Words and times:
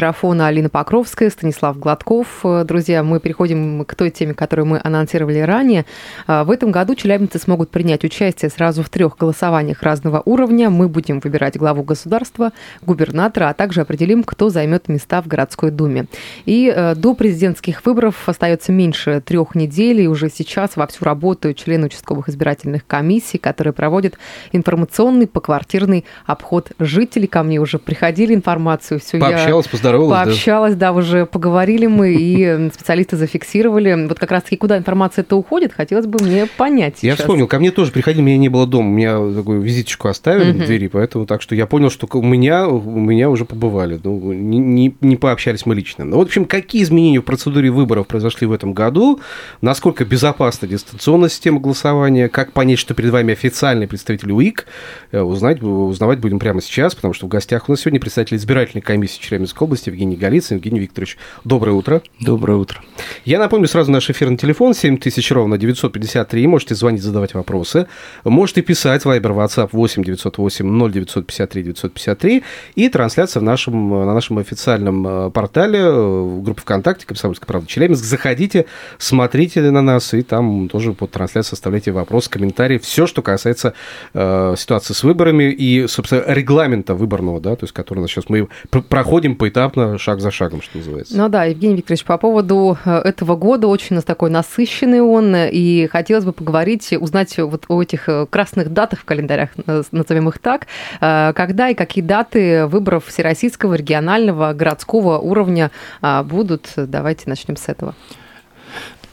микрофона 0.00 0.46
Алина 0.46 0.70
Покровская, 0.70 1.28
Станислав 1.28 1.78
Гладков. 1.78 2.40
Э, 2.42 2.64
Друзья, 2.64 3.02
мы 3.02 3.20
переходим 3.20 3.84
к 3.84 3.94
той 3.94 4.08
теме, 4.08 4.32
которую 4.32 4.64
мы 4.64 4.80
анонсировали 4.82 5.40
ранее. 5.40 5.84
А, 6.26 6.44
В 6.44 6.50
этом 6.50 6.70
году 6.70 6.94
челябинцы 6.94 7.38
смогут 7.38 7.68
принять 7.68 8.02
участие 8.02 8.50
сразу 8.50 8.82
в 8.82 8.88
трех 8.88 9.18
голосованиях 9.18 9.82
разного 9.82 10.22
уровня. 10.24 10.70
Мы 10.70 10.88
будем 10.88 11.20
выбирать 11.20 11.58
главу 11.58 11.82
государства, 11.82 12.52
губернатора, 12.80 13.50
а 13.50 13.52
также 13.52 13.82
определим, 13.82 14.22
кто 14.22 14.48
займет 14.48 14.88
места 14.88 15.20
в 15.20 15.26
городской 15.26 15.70
думе. 15.70 16.06
И 16.46 16.72
э, 16.74 16.94
до 16.94 17.12
президентских 17.12 17.84
выборов 17.84 18.26
остается 18.26 18.72
меньше 18.72 19.20
трех 19.20 19.54
недель, 19.54 20.00
и 20.00 20.08
уже 20.08 20.30
сейчас 20.30 20.76
вовсю 20.76 21.04
работают 21.04 21.58
члены 21.58 21.88
участковых 21.88 22.30
избирательных 22.30 22.86
комиссий, 22.86 23.36
которые 23.36 23.74
проводят 23.74 24.14
информационный 24.52 25.26
поквартирный 25.26 26.06
обход 26.24 26.72
жителей. 26.78 27.26
Ко 27.26 27.42
мне 27.42 27.58
уже 27.58 27.78
приходили 27.78 28.34
информацию. 28.34 28.98
Все, 28.98 29.18
Пообщалась, 29.18 29.66
поздоровалась, 29.92 30.18
да? 30.18 30.24
Пообщалась, 30.30 30.74
да, 30.74 30.92
уже 30.92 31.26
поговорили 31.26 31.86
мы, 31.86 32.14
и 32.14 32.70
специалисты 32.74 33.16
зафиксировали. 33.16 34.06
Вот 34.08 34.18
как 34.18 34.30
раз-таки 34.30 34.56
куда 34.56 34.78
информация 34.78 35.22
это 35.22 35.36
уходит, 35.36 35.72
хотелось 35.72 36.06
бы 36.06 36.22
мне 36.24 36.46
понять 36.46 37.02
Я 37.02 37.12
сейчас. 37.12 37.20
вспомнил, 37.20 37.46
ко 37.46 37.58
мне 37.58 37.70
тоже 37.70 37.92
приходили, 37.92 38.22
меня 38.22 38.38
не 38.38 38.48
было 38.48 38.66
дома, 38.66 38.88
у 38.88 38.92
меня 38.92 39.34
такую 39.34 39.60
визиточку 39.60 40.08
оставили 40.08 40.52
в 40.52 40.58
двери, 40.66 40.88
поэтому 40.88 41.26
так 41.26 41.42
что 41.42 41.54
я 41.54 41.66
понял, 41.66 41.90
что 41.90 42.08
у 42.12 42.22
меня, 42.22 42.68
у 42.68 42.80
меня 42.80 43.30
уже 43.30 43.44
побывали, 43.44 43.98
ну, 44.02 44.32
не, 44.32 44.58
не- 44.58 44.96
не 45.00 45.16
пообщались 45.16 45.66
мы 45.66 45.74
лично. 45.74 46.04
Ну, 46.04 46.18
в 46.18 46.20
общем, 46.20 46.44
какие 46.44 46.82
изменения 46.82 47.20
в 47.20 47.24
процедуре 47.24 47.70
выборов 47.70 48.06
произошли 48.06 48.46
в 48.46 48.52
этом 48.52 48.72
году, 48.74 49.20
насколько 49.62 50.04
безопасна 50.04 50.68
дистанционная 50.68 51.28
система 51.28 51.60
голосования, 51.60 52.28
как 52.28 52.52
понять, 52.52 52.78
что 52.78 52.94
перед 52.94 53.10
вами 53.10 53.32
официальный 53.32 53.86
представитель 53.86 54.32
УИК, 54.32 54.66
э, 55.12 55.20
узнать, 55.20 55.62
узнавать 55.62 56.18
будем 56.18 56.38
прямо 56.38 56.60
сейчас, 56.60 56.94
потому 56.94 57.14
что 57.14 57.26
в 57.26 57.28
гостях 57.28 57.68
у 57.68 57.72
нас 57.72 57.80
сегодня 57.80 58.00
представитель 58.00 58.36
избирательной 58.36 58.82
комиссии 58.82 59.20
Челябинской 59.20 59.64
области 59.64 59.79
Евгений 59.86 60.16
Голицын. 60.16 60.56
Евгений 60.56 60.80
Викторович, 60.80 61.16
доброе 61.44 61.72
утро. 61.72 62.02
Доброе 62.20 62.58
утро. 62.58 62.80
Я 63.24 63.38
напомню 63.38 63.68
сразу 63.68 63.90
наш 63.90 64.10
эфирный 64.10 64.36
телефон 64.36 64.74
7000 64.74 65.30
ровно 65.32 65.58
953. 65.58 66.46
Можете 66.46 66.74
звонить, 66.74 67.02
задавать 67.02 67.34
вопросы. 67.34 67.86
Можете 68.24 68.62
писать 68.62 69.04
Viber, 69.04 69.34
WhatsApp 69.34 69.70
8 69.72 70.04
908 70.04 70.90
0953 70.90 71.62
953. 71.62 72.42
И 72.74 72.88
трансляция 72.88 73.40
в 73.40 73.44
нашем, 73.44 73.90
на 73.90 74.14
нашем 74.14 74.38
официальном 74.38 75.06
э, 75.06 75.30
портале 75.30 75.80
э, 75.80 76.40
группы 76.42 76.60
ВКонтакте 76.62 77.06
«Комсомольская 77.06 77.46
правда 77.46 77.68
Челябинск». 77.68 78.04
Заходите, 78.04 78.66
смотрите 78.98 79.60
на 79.70 79.82
нас, 79.82 80.14
и 80.14 80.22
там 80.22 80.68
тоже 80.68 80.92
под 80.92 81.10
трансляцию 81.10 81.54
оставляйте 81.54 81.92
вопросы, 81.92 82.30
комментарии. 82.30 82.78
Все, 82.78 83.06
что 83.06 83.22
касается 83.22 83.74
э, 84.14 84.54
ситуации 84.56 84.94
с 84.94 85.02
выборами 85.02 85.44
и, 85.52 85.86
собственно, 85.86 86.22
регламента 86.26 86.94
выборного, 86.94 87.40
да, 87.40 87.56
то 87.56 87.64
есть, 87.64 87.72
который 87.72 88.00
у 88.00 88.02
нас 88.02 88.10
сейчас 88.10 88.28
мы 88.28 88.48
пр- 88.70 88.82
проходим 88.82 89.36
поэтапно, 89.36 89.69
шаг 89.98 90.20
за 90.20 90.30
шагом, 90.30 90.62
что 90.62 90.78
называется. 90.78 91.16
Ну 91.16 91.28
да, 91.28 91.44
Евгений 91.44 91.76
Викторович, 91.76 92.04
по 92.04 92.18
поводу 92.18 92.78
э, 92.84 92.98
этого 92.98 93.36
года, 93.36 93.66
очень 93.66 93.94
у 93.94 93.94
нас 93.96 94.04
такой 94.04 94.30
насыщенный 94.30 95.00
он, 95.00 95.34
и 95.34 95.86
хотелось 95.86 96.24
бы 96.24 96.32
поговорить, 96.32 96.92
узнать 96.98 97.36
вот 97.38 97.64
о 97.68 97.82
этих 97.82 98.08
э, 98.08 98.26
красных 98.28 98.72
датах 98.72 99.00
в 99.00 99.04
календарях, 99.04 99.50
э, 99.66 99.82
назовем 99.90 100.28
их 100.28 100.38
так, 100.38 100.66
когда 101.00 101.68
и 101.68 101.74
какие 101.74 102.02
даты 102.02 102.66
выборов 102.66 103.06
всероссийского, 103.06 103.74
регионального, 103.74 104.52
городского 104.52 105.18
уровня 105.18 105.70
а, 106.00 106.22
будут. 106.22 106.68
Давайте 106.76 107.24
начнем 107.26 107.56
с 107.56 107.68
этого. 107.68 107.94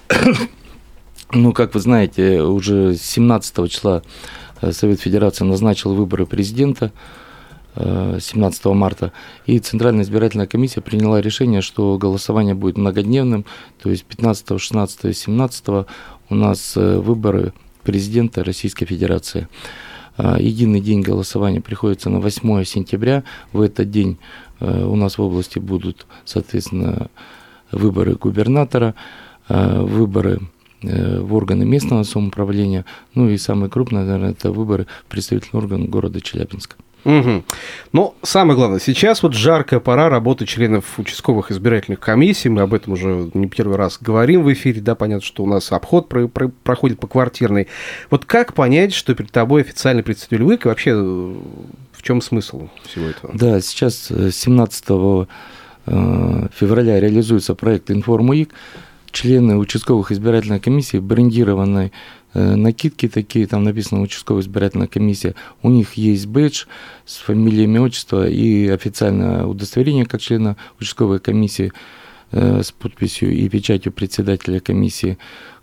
Ну, 1.34 1.52
как 1.52 1.73
вы 1.73 1.82
знаете, 1.82 2.42
уже 2.42 2.96
17 2.96 3.70
числа 3.70 4.02
Совет 4.72 5.02
Федерации 5.02 5.44
назначил 5.44 5.94
выборы 5.94 6.26
президента 6.26 6.94
17 7.77 8.65
марта, 8.65 9.11
и 9.45 9.60
Центральная 9.60 10.04
избирательная 10.04 10.48
комиссия 10.48 10.82
приняла 10.82 11.21
решение, 11.21 11.61
что 11.61 11.98
голосование 11.98 12.55
будет 12.55 12.77
многодневным, 12.77 13.45
то 13.82 13.89
есть 13.89 14.04
15, 14.05 14.60
16, 14.60 15.15
17 15.15 15.67
у 16.30 16.36
нас 16.36 16.76
э, 16.76 16.98
выборы 16.98 17.54
президента 17.83 18.43
Российской 18.43 18.86
Федерации. 18.86 19.48
А, 20.17 20.37
Единый 20.39 20.82
день 20.82 21.02
голосования 21.02 21.61
приходится 21.61 22.10
на 22.10 22.20
8 22.20 22.64
сентября. 22.66 23.23
В 23.54 23.61
этот 23.61 23.89
день 23.92 24.17
э, 24.60 24.83
у 24.83 24.95
нас 24.95 25.17
в 25.17 25.21
области 25.21 25.60
будут, 25.60 26.05
соответственно, 26.26 27.10
выборы 27.71 28.16
губернатора, 28.16 28.95
э, 29.48 29.82
выборы 29.82 30.42
э, 30.82 31.20
в 31.20 31.33
органы 31.33 31.66
местного 31.66 32.04
самоуправления, 32.04 32.86
ну 33.14 33.30
и 33.30 33.37
самое 33.37 33.70
крупное, 33.70 34.04
наверное, 34.04 34.32
это 34.32 34.52
выборы 34.52 34.87
представительный 35.08 35.61
орган 35.61 35.86
города 35.86 36.20
Челябинска. 36.20 36.76
Мгм. 37.08 37.45
Но 37.94 38.16
самое 38.22 38.58
главное, 38.58 38.80
сейчас 38.80 39.23
вот 39.23 39.34
жаркая 39.34 39.80
пора 39.80 40.10
работы 40.10 40.45
членов 40.45 41.00
участковых 41.00 41.52
избирательных 41.52 42.02
комиссий. 42.02 42.50
Мы 42.50 42.62
об 42.62 42.73
этом 42.73 42.94
уже 42.94 43.32
не 43.34 43.48
первый 43.48 43.78
раз 43.78 43.98
говорим 44.02 44.44
в 44.44 44.52
эфире. 44.52 44.82
Да, 44.82 44.94
понятно, 44.94 45.26
что 45.26 45.44
у 45.44 45.48
нас 45.48 45.72
обход 45.72 46.10
про- 46.10 46.28
про- 46.28 46.50
проходит 46.64 47.00
по 47.00 47.08
квартирной. 47.08 47.67
Вот 48.10 48.26
как 48.26 48.54
понять, 48.54 48.94
что 48.94 49.16
перед 49.16 49.32
тобой 49.32 49.62
официальный 49.62 50.04
представитель 50.04 50.46
ВИК 50.52 50.66
и 50.66 50.67
вообще 50.67 50.92
э, 50.92 51.36
в 51.94 52.04
чем 52.04 52.22
смысл 52.22 52.67
всего 52.84 53.06
этого? 53.06 53.32
Да, 53.34 53.62
сейчас 53.62 54.12
э, 54.12 54.30
17 54.30 54.86
э, 54.90 56.48
февраля 56.60 57.00
реализуется 57.00 57.56
проект 57.56 57.90
«Информуик». 57.90 58.50
Члены 59.12 59.58
участковых 59.58 60.12
избирательных 60.12 60.62
комиссий 60.62 61.00
брендированной 61.00 61.92
э, 62.34 62.56
накидки 62.56 63.08
такие, 63.08 63.48
там 63.48 63.64
написано 63.64 64.02
«Участковая 64.02 64.44
избирательная 64.44 64.88
комиссия». 64.88 65.34
У 65.64 65.70
них 65.70 65.94
есть 65.94 66.28
бэдж 66.28 66.66
с 67.06 67.17
фамилией, 67.17 67.64
имя, 67.64 67.82
отчество 67.82 68.28
и 68.28 68.67
официальное 68.67 69.46
удостоверение 69.46 70.06
как 70.06 70.22
члена 70.22 70.58
участковой 70.80 71.20
комиссии 71.20 71.72
э, 72.32 72.62
с 72.64 72.72
подписью 72.72 73.34
и 73.34 73.48
печатью 73.50 73.92
председателя 73.92 74.60
комиссии. 74.60 75.17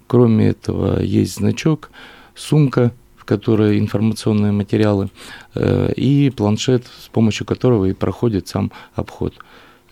Кроме 0.06 0.48
этого, 0.48 1.00
есть 1.00 1.36
значок, 1.36 1.90
сумка, 2.34 2.92
в 3.16 3.24
которой 3.24 3.78
информационные 3.78 4.52
материалы, 4.52 5.10
э, 5.54 5.92
и 5.96 6.30
планшет, 6.30 6.86
с 7.00 7.08
помощью 7.08 7.46
которого 7.46 7.86
и 7.86 7.92
проходит 7.92 8.48
сам 8.48 8.72
обход. 8.94 9.34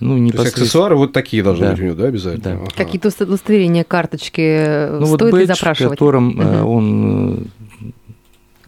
Ну, 0.03 0.15
То 0.17 0.23
есть 0.23 0.35
непосредственно- 0.35 0.63
аксессуары 0.65 0.97
вот 0.97 1.13
такие 1.13 1.43
должны 1.43 1.67
Да. 1.67 1.71
быть 1.73 1.81
у 1.81 1.85
него, 1.85 1.95
да, 1.95 2.05
обязательно? 2.07 2.43
Да. 2.45 2.53
Ага. 2.63 2.71
Какие-то 2.77 3.09
удостоверения, 3.25 3.85
карточки 3.85 4.41
э, 4.41 4.99
Ну, 5.01 5.07
вот 5.07 5.21
стоит 5.21 5.33
ли 5.35 5.41
бэдж, 5.41 5.53
в 5.55 5.59
запрашивать? 5.59 5.91
котором 5.99 6.41
э, 6.41 6.45
Мгм. 6.45 6.67
он 6.67 7.35
э, 7.85 7.91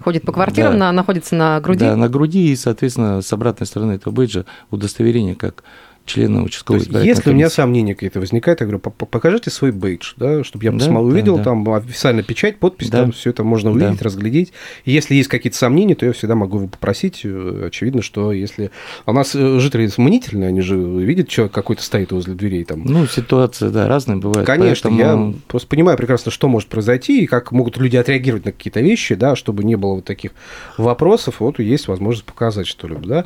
Ходит 0.02 0.22
по 0.24 0.32
квартирам, 0.32 0.72
да. 0.72 0.78
на- 0.78 0.92
находится 0.92 1.34
на 1.34 1.60
груди? 1.60 1.80
Да, 1.80 1.96
на 1.96 2.08
груди, 2.08 2.52
и, 2.52 2.56
соответственно, 2.56 3.22
с 3.22 3.32
обратной 3.32 3.66
стороны 3.66 3.92
этого 3.92 4.12
бейджа 4.12 4.44
удостоверение 4.70 5.34
как 5.34 5.64
члена 6.06 6.40
То 6.40 6.44
участковой 6.44 6.78
есть, 6.80 6.88
избирательной 6.88 7.16
если 7.16 7.30
у 7.30 7.32
меня 7.32 7.48
сомнения 7.50 7.94
какие-то 7.94 8.20
возникают, 8.20 8.60
я 8.60 8.66
говорю, 8.66 8.78
«По- 8.80 8.90
по- 8.90 9.06
покажите 9.06 9.50
свой 9.50 9.72
бейдж, 9.72 10.12
да, 10.16 10.44
чтобы 10.44 10.64
я 10.64 10.70
Да, 10.70 10.78
посмотрел, 10.78 11.06
да, 11.08 11.12
увидел, 11.12 11.36
да. 11.38 11.44
там 11.44 11.68
официально 11.72 12.22
печать, 12.22 12.58
подпись, 12.58 12.90
Да. 12.90 13.02
там 13.02 13.12
все 13.12 13.30
это 13.30 13.42
можно 13.44 13.72
Да. 13.72 13.86
увидеть, 13.86 14.02
разглядеть. 14.02 14.52
И 14.84 14.92
если 14.92 15.14
есть 15.14 15.28
какие-то 15.28 15.56
сомнения, 15.56 15.94
то 15.94 16.04
я 16.06 16.12
всегда 16.12 16.34
могу 16.34 16.58
его 16.58 16.68
попросить. 16.68 17.20
Э, 17.24 17.66
Очевидно, 17.66 18.02
что 18.02 18.32
если... 18.32 18.70
А 19.06 19.10
у 19.12 19.14
нас 19.14 19.34
э, 19.34 19.58
жители 19.58 19.88
мнительные, 19.96 20.48
они 20.48 20.60
же 20.60 20.76
видят, 20.76 21.30
что 21.30 21.48
какой-то 21.48 21.82
стоит 21.82 22.12
возле 22.12 22.34
дверей 22.34 22.64
там. 22.64 22.82
Ну, 22.84 23.06
ситуация, 23.06 23.70
да, 23.70 23.88
разная 23.88 24.16
бывает. 24.16 24.46
Конечно, 24.46 24.90
поэтому- 24.90 25.32
я 25.32 25.34
просто 25.48 25.68
понимаю 25.68 25.96
прекрасно, 25.96 26.30
что 26.30 26.48
может 26.48 26.68
произойти 26.68 27.22
и 27.22 27.26
как 27.26 27.50
могут 27.52 27.78
люди 27.78 27.96
отреагировать 27.96 28.44
на 28.44 28.52
какие-то 28.52 28.80
вещи, 28.80 29.14
да, 29.14 29.36
чтобы 29.36 29.64
не 29.64 29.76
было 29.76 29.94
вот 29.94 30.04
таких 30.04 30.32
вопросов. 30.76 31.36
Вот 31.40 31.58
есть 31.58 31.88
возможность 31.88 32.26
показать, 32.26 32.66
что 32.66 32.88
ли, 32.88 32.96
да. 33.02 33.24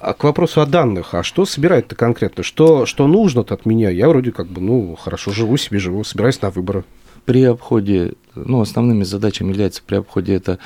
А 0.00 0.12
к 0.12 0.24
вопросу 0.24 0.60
о 0.60 0.66
данных, 0.66 1.14
а 1.14 1.22
что 1.22 1.46
собирает-то 1.46 1.94
конкретно? 1.94 2.42
Что, 2.42 2.84
что 2.84 3.06
нужно-то 3.06 3.54
от 3.54 3.64
меня? 3.64 3.90
Я 3.90 4.08
вроде 4.08 4.32
как 4.32 4.48
бы, 4.48 4.60
ну, 4.60 4.96
хорошо 4.96 5.30
живу 5.30 5.56
себе, 5.56 5.78
живу, 5.78 6.02
собираюсь 6.02 6.42
на 6.42 6.50
выборы. 6.50 6.84
при 7.24 7.44
обходе, 7.44 8.14
ну, 8.34 8.60
основными 8.60 9.04
задачами 9.04 9.50
является 9.50 9.82
при 9.82 9.96
обходе 9.96 10.34
это 10.34 10.58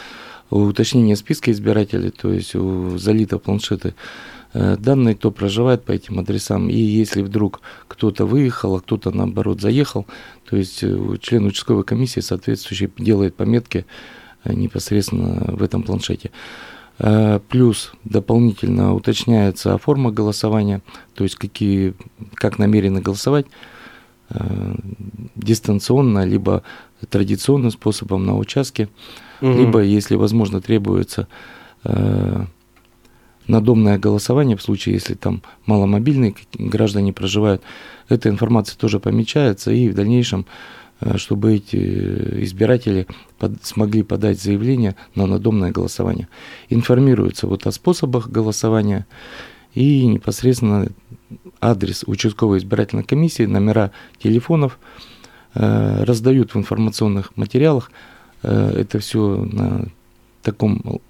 уточнение 0.51 1.15
списка 1.15 1.53
избирателей, 1.53 2.11
то 2.11 2.33
есть 2.33 2.55
залито 2.55 3.39
планшеты 3.39 3.95
э, 4.55 4.77
данные, 4.77 5.15
кто 5.15 5.31
проживает 5.31 5.85
по 5.85 5.93
этим 5.93 6.19
адресам. 6.19 6.71
И 6.71 6.77
если 6.77 7.23
вдруг 7.23 7.61
кто-то 7.87 8.25
выехал, 8.25 8.77
а 8.77 8.81
кто-то, 8.81 9.11
наоборот, 9.11 9.61
заехал, 9.61 10.07
то 10.49 10.57
есть 10.57 10.83
э, 10.83 11.17
член 11.21 11.45
участковой 11.45 11.85
комиссии 11.85 12.21
соответствующий 12.21 12.91
делает 12.97 13.37
пометки 13.37 13.85
э, 14.45 14.55
непосредственно 14.55 15.55
в 15.55 15.63
этом 15.63 15.83
планшете. 15.83 16.31
Э, 16.99 17.41
Плюс 17.49 17.93
дополнительно 18.05 18.95
уточняется 18.95 19.79
форма 19.79 20.11
голосования, 20.11 20.83
то 21.15 21.25
есть 21.25 21.37
какие, 21.37 21.95
как 22.35 22.59
намерены 22.59 23.01
голосовать, 23.01 23.47
э, 24.31 24.75
дистанционно, 25.37 26.25
либо 26.25 26.63
традиционным 27.09 27.71
способом 27.71 28.27
на 28.27 28.37
участке, 28.37 28.89
Мгм. 29.41 29.59
либо, 29.59 29.81
если 29.83 30.17
возможно, 30.17 30.61
требуется 30.61 31.29
э, 31.85 32.45
надомное 33.47 33.99
голосование 33.99 34.57
в 34.57 34.63
случае, 34.63 34.97
если 34.97 35.15
там 35.15 35.43
маломобильные 35.67 36.35
граждане 36.55 37.13
проживают. 37.13 37.63
Эта 38.09 38.29
информация 38.29 38.77
тоже 38.77 38.99
помечается, 38.99 39.71
и 39.71 39.89
в 39.89 39.95
дальнейшем, 39.95 40.45
чтобы 41.17 41.55
эти 41.55 41.77
избиратели 42.45 43.07
под, 43.39 43.65
смогли 43.65 44.03
подать 44.03 44.41
заявление 44.41 44.97
на 45.15 45.27
надомное 45.27 45.71
голосование. 45.71 46.29
Информируются 46.69 47.47
вот 47.47 47.67
о 47.67 47.73
способах 47.73 48.29
голосования 48.29 49.07
и 49.75 50.07
непосредственно 50.07 50.89
адрес 51.61 52.05
участковой 52.07 52.59
избирательной 52.59 53.05
комиссии, 53.05 53.45
номера 53.45 53.93
телефонов 54.19 54.79
э, 55.55 56.05
раздают 56.05 56.55
в 56.55 56.59
информационных 56.59 57.37
материалах. 57.37 57.93
Э, 58.43 58.73
это 58.77 58.99
все 58.99 59.37
на 59.37 59.87
таком 60.43 61.01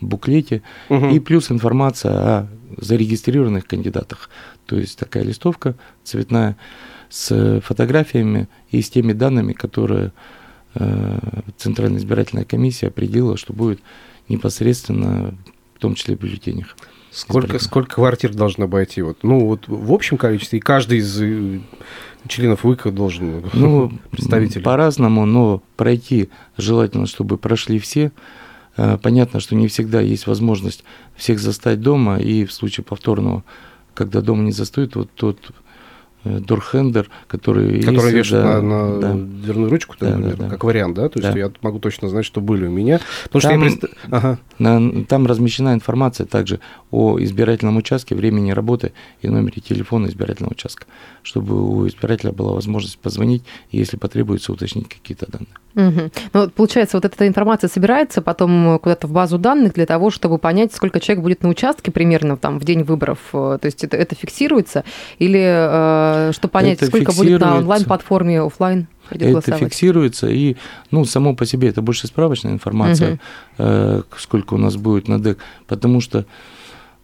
буклете. 0.00 0.62
Мгм. 0.88 1.10
И 1.10 1.20
плюс 1.20 1.50
информация 1.50 2.12
о 2.12 2.48
зарегистрированных 2.76 3.66
кандидатах. 3.66 4.30
То 4.66 4.76
есть 4.76 4.98
такая 4.98 5.24
листовка 5.24 5.74
цветная 6.04 6.56
с 7.10 7.60
фотографиями 7.64 8.48
и 8.70 8.82
с 8.82 8.90
теми 8.90 9.12
данными, 9.12 9.52
которые 9.52 10.12
э, 10.74 11.18
Центральная 11.56 11.98
избирательная 11.98 12.44
комиссия 12.44 12.88
определила, 12.88 13.36
что 13.36 13.52
будет 13.52 13.80
непосредственно, 14.28 15.34
в 15.74 15.78
том 15.80 15.94
числе 15.94 16.16
в 16.16 16.20
бюллетенях. 16.20 16.76
Сколько, 17.10 17.46
избирательных. 17.46 17.62
сколько 17.62 17.94
квартир 17.96 18.34
должно 18.34 18.64
обойти? 18.66 19.00
Вот, 19.02 19.18
ну, 19.22 19.46
вот 19.46 19.66
в 19.66 19.92
общем 19.92 20.18
количестве, 20.18 20.58
и 20.58 20.62
каждый 20.62 20.98
из 20.98 21.20
э, 21.20 21.60
членов 22.28 22.64
ВИКа 22.64 22.90
должен, 22.90 23.44
Ну, 23.54 23.90
представитель. 24.10 24.62
по-разному, 24.62 25.24
но 25.24 25.62
пройти 25.76 26.28
желательно, 26.58 27.06
чтобы 27.06 27.38
прошли 27.38 27.78
все. 27.78 28.12
Э, 28.76 28.98
Понятно, 29.02 29.40
что 29.40 29.54
не 29.56 29.68
всегда 29.68 30.00
есть 30.02 30.26
возможность 30.26 30.84
всех 31.16 31.38
застать 31.40 31.80
дома, 31.80 32.18
и 32.18 32.44
в 32.44 32.52
случае 32.52 32.84
повторного, 32.84 33.42
когда 33.94 34.20
дома 34.20 34.42
не 34.42 34.52
застают, 34.52 34.94
вот 34.94 35.10
тот 35.14 35.38
э, 36.24 36.38
дорхендер, 36.40 37.08
который... 37.26 37.80
Который 37.82 38.06
если, 38.06 38.16
вешает 38.18 38.44
да, 38.44 38.62
на, 38.62 38.88
на 38.88 39.00
да. 39.00 39.12
дверную 39.14 39.70
ручку, 39.70 39.96
Да, 40.00 40.10
например, 40.10 40.36
да, 40.36 40.44
да. 40.44 40.50
как 40.50 40.64
вариант, 40.64 40.94
да? 40.96 41.08
То 41.08 41.18
есть 41.18 41.32
Да. 41.32 41.38
я 41.38 41.50
могу 41.62 41.78
точно 41.78 42.08
знать, 42.08 42.24
что 42.24 42.40
были 42.40 42.66
у 42.66 42.70
меня. 42.70 43.00
Потому 43.24 43.40
что 43.40 43.52
я 43.52 43.58
Там- 43.76 43.90
Ага. 44.10 44.38
На- 44.58 45.04
там 45.04 45.26
размещена 45.26 45.74
информация 45.74 46.26
также 46.26 46.60
о 46.90 47.18
избирательном 47.20 47.76
участке, 47.76 48.14
времени 48.14 48.50
работы 48.50 48.92
и 49.22 49.28
номере 49.28 49.60
телефона 49.60 50.06
избирательного 50.06 50.52
участка, 50.52 50.86
чтобы 51.22 51.62
у 51.62 51.86
избирателя 51.86 52.32
была 52.32 52.52
возможность 52.52 52.98
позвонить, 52.98 53.42
и 53.70 53.78
если 53.78 53.96
потребуется, 53.96 54.52
уточнить 54.52 54.88
какие-то 54.88 55.26
данные. 55.30 55.48
Мгм. 55.74 56.10
Ну, 56.32 56.50
получается, 56.50 56.96
вот 56.96 57.04
эта 57.04 57.28
информация 57.28 57.68
собирается 57.68 58.20
потом 58.20 58.78
куда-то 58.80 59.06
в 59.06 59.12
базу 59.12 59.38
данных 59.38 59.74
для 59.74 59.86
того, 59.86 60.10
чтобы 60.10 60.38
понять, 60.38 60.74
сколько 60.74 60.98
человек 60.98 61.22
будет 61.22 61.42
на 61.42 61.48
участке 61.50 61.90
примерно 61.92 62.36
там 62.36 62.58
в 62.58 62.64
день 62.64 62.82
выборов. 62.82 63.18
Э, 63.32 63.58
То 63.60 63.66
есть 63.66 63.84
это, 63.84 63.96
это 63.96 64.14
фиксируется? 64.14 64.84
Или 65.18 65.40
э, 65.40 66.32
чтобы 66.32 66.50
понять, 66.50 66.78
Это 66.78 66.86
сколько 66.86 67.12
будет 67.12 67.40
на 67.40 67.58
онлайн-платформе, 67.58 68.40
офлайн 68.40 68.88
придет 69.08 69.48
это 69.48 69.56
фиксируется, 69.56 70.28
и, 70.28 70.56
ну, 70.90 71.04
само 71.04 71.34
по 71.34 71.46
себе 71.46 71.68
это 71.68 71.82
больше 71.82 72.06
справочная 72.06 72.52
информация, 72.52 73.12
Мгм. 73.12 73.20
э, 73.58 74.02
сколько 74.16 74.54
у 74.54 74.58
нас 74.58 74.76
будет 74.76 75.08
на 75.08 75.18
ДЭК, 75.18 75.38
потому 75.66 76.00
что 76.00 76.26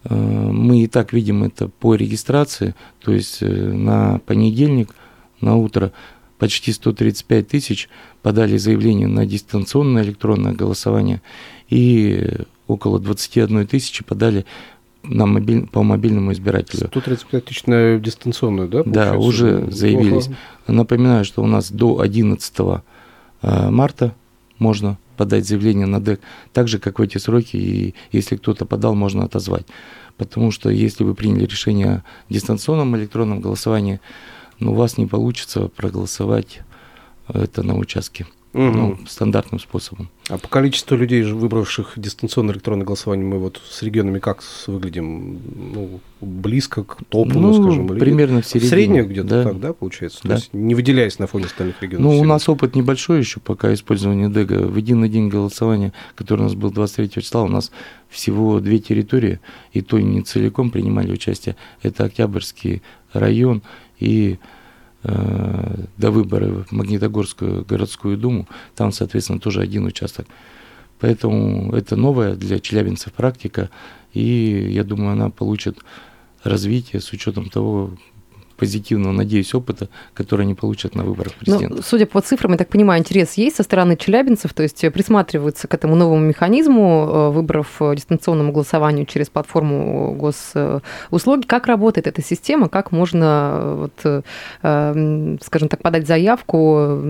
э, 0.05 0.15
мы 0.15 0.83
и 0.83 0.87
так 0.87 1.13
видим 1.13 1.45
это 1.45 1.69
по 1.69 1.95
регистрации, 1.95 2.75
то 3.03 3.13
есть 3.13 3.39
э, 3.43 3.47
на 3.47 4.21
понедельник, 4.27 4.95
на 5.41 5.57
утро 5.57 5.93
почти 6.39 6.73
135 6.73 7.49
тысяч 7.49 7.89
подали 8.23 8.57
заявление 8.57 9.09
на 9.09 9.25
дистанционное 9.27 10.03
электронное 10.03 10.53
голосование, 10.53 11.23
и 11.69 12.29
около 12.67 12.99
21 12.99 13.67
тысячи 13.67 14.05
подали 14.05 14.45
на 15.05 15.27
мобиль, 15.27 15.67
по 15.67 15.83
мобильному 15.83 16.33
избирателю. 16.33 16.87
135 16.89 17.45
тысяч 17.45 17.67
на 17.67 17.99
дистанционную, 17.99 18.69
да? 18.69 18.83
Да, 18.85 19.13
получается? 19.13 19.19
уже 19.19 19.53
Неплохо. 19.53 19.73
заявились. 19.73 20.29
Напоминаю, 20.67 21.25
что 21.25 21.43
у 21.43 21.47
нас 21.47 21.71
до 21.71 22.01
11 22.01 22.55
э, 23.43 23.71
марта 23.71 24.15
можно 24.59 24.99
подать 25.17 25.47
заявление 25.47 25.87
на 25.87 26.01
ДЭК, 26.01 26.21
так 26.53 26.69
же, 26.69 26.79
как 26.79 26.99
в 26.99 27.03
эти 27.03 27.19
сроки, 27.19 27.57
и 27.57 27.95
если 28.13 28.37
кто-то 28.37 28.65
подал, 28.67 28.95
можно 28.95 29.25
отозвать. 29.25 29.67
Потому 30.17 30.51
что 30.51 30.71
если 30.71 31.05
вы 31.05 31.15
приняли 31.15 31.45
решение 31.45 31.89
о 31.89 32.03
дистанционном 32.29 32.97
электронном 32.97 33.41
голосовании, 33.41 34.01
ну, 34.59 34.73
у 34.73 34.75
вас 34.75 34.99
не 34.99 35.07
получится 35.07 35.69
проголосовать 35.69 36.61
это 37.29 37.63
на 37.63 37.77
участке 37.77 38.27
Мгм. 38.55 38.73
ну, 38.79 38.99
стандартным 39.09 39.59
способом. 39.59 40.09
А 40.29 40.39
по 40.39 40.47
количеству 40.49 40.97
людей, 40.97 41.25
выбравших 41.25 41.95
дистанционное 41.97 42.55
электронное 42.55 42.87
голосование, 42.87 43.27
мы 43.27 43.39
вот 43.39 43.61
с 43.69 43.83
регионами 43.83 44.21
как 44.21 44.43
выглядим? 44.69 45.41
Ну, 45.75 46.01
близко 46.21 46.85
к 46.85 46.99
топу, 47.09 47.39
ну, 47.39 47.49
Ну, 47.53 47.63
скажем, 47.63 47.87
или 47.93 47.99
примерно 47.99 48.43
в 48.43 48.47
середине, 48.47 48.71
Среднее 48.71 49.05
где-то 49.05 49.29
да. 49.29 49.43
так, 49.45 49.61
да, 49.61 49.73
получается? 49.73 50.23
То 50.23 50.29
Да. 50.29 50.35
есть 50.37 50.51
не 50.55 50.75
выделяясь 50.77 51.19
на 51.19 51.27
фоне 51.27 51.47
остальных 51.47 51.83
регионов. 51.83 52.13
Ну, 52.13 52.21
у 52.21 52.25
нас 52.25 52.49
опыт 52.49 52.77
небольшой 52.77 53.19
еще 53.19 53.41
пока 53.41 53.75
использования 53.75 54.29
ДЭГа. 54.29 54.67
В 54.67 54.77
единый 54.77 55.09
день 55.09 55.29
голосования, 55.29 55.93
который 56.15 56.41
у 56.41 56.45
нас 56.45 56.55
был 56.55 56.71
23 56.71 57.23
числа, 57.23 57.43
у 57.43 57.49
нас 57.49 57.73
всего 58.09 58.61
две 58.61 58.79
территории, 58.79 59.41
и 59.73 59.81
то 59.83 59.99
не 59.99 60.23
целиком 60.23 60.71
принимали 60.71 61.11
участие. 61.13 61.57
Это 61.83 62.05
Октябрьский 62.05 62.83
район 63.13 63.63
и 63.99 64.39
до 65.05 66.11
выборов 66.11 66.69
в 66.69 66.73
Магнитогорскую 66.73 67.65
городскую 67.65 68.17
думу, 68.17 68.49
там, 68.75 68.91
соответственно, 68.91 69.39
тоже 69.39 69.61
один 69.61 69.85
участок. 69.85 70.27
Поэтому 70.99 71.73
это 71.75 71.97
новая 71.97 72.35
для 72.35 72.59
челябинцев 72.59 73.13
практика, 73.13 73.69
и 74.15 74.71
я 74.71 74.85
думаю, 74.85 75.13
она 75.13 75.29
получит 75.29 75.79
развитие 76.43 77.01
с 77.01 77.13
учетом 77.13 77.51
того 77.51 77.93
позитивного, 78.57 79.13
надеюсь, 79.13 79.55
опыта, 79.55 79.89
который 80.15 80.43
они 80.43 80.55
получат 80.55 80.95
на 80.95 81.05
выборах 81.05 81.35
президента. 81.35 81.77
Ну, 81.77 81.83
судя 81.83 82.07
по 82.07 82.21
цифрам, 82.21 82.53
я 82.53 82.59
так 82.59 82.69
понимаю, 82.69 83.01
интерес 83.01 83.35
есть 83.35 83.57
со 83.57 83.63
стороны 83.63 83.97
челябинцев, 83.97 84.53
то 84.53 84.63
есть 84.63 84.81
присматриваются 84.93 85.69
к 85.69 85.75
этому 85.75 85.97
новому 85.97 86.21
механизму 86.21 87.09
э, 87.09 87.31
выборов 87.31 87.77
э, 87.81 87.95
дистанционному 87.97 88.53
голосованию 88.53 89.07
через 89.07 89.29
платформу 89.29 90.15
госуслуги. 90.15 91.47
Как 91.47 91.67
работает 91.67 92.07
эта 92.07 92.23
система? 92.23 92.69
Как 92.69 92.93
можно, 92.93 93.51
э, 93.55 93.75
вот, 93.81 93.93
э, 94.05 94.23
м, 94.63 95.39
скажем 95.43 95.69
так, 95.69 95.83
подать 95.83 96.07
заявку? 96.07 97.01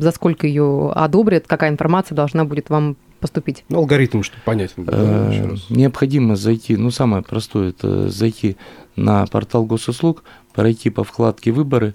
За 0.00 0.10
сколько 0.12 0.46
ее 0.46 0.90
одобрят? 0.94 1.44
Какая 1.46 1.70
информация 1.70 2.16
должна 2.16 2.44
будет 2.44 2.70
вам 2.70 2.96
поступить? 3.20 3.64
Ну, 3.70 3.78
алгоритм, 3.78 4.22
чтобы 4.22 4.42
понятен 4.44 4.84
был, 4.84 4.92
да, 4.92 4.98
Э. 4.98 5.56
Необходимо 5.70 6.36
зайти, 6.36 6.76
ну 6.76 6.90
самое 6.90 7.22
простое, 7.22 7.70
это 7.70 8.10
зайти 8.10 8.56
на 8.96 9.24
портал 9.26 9.64
госуслуг, 9.64 10.22
пройти 10.54 10.88
по 10.90 11.04
вкладке 11.04 11.52
«Выборы», 11.52 11.94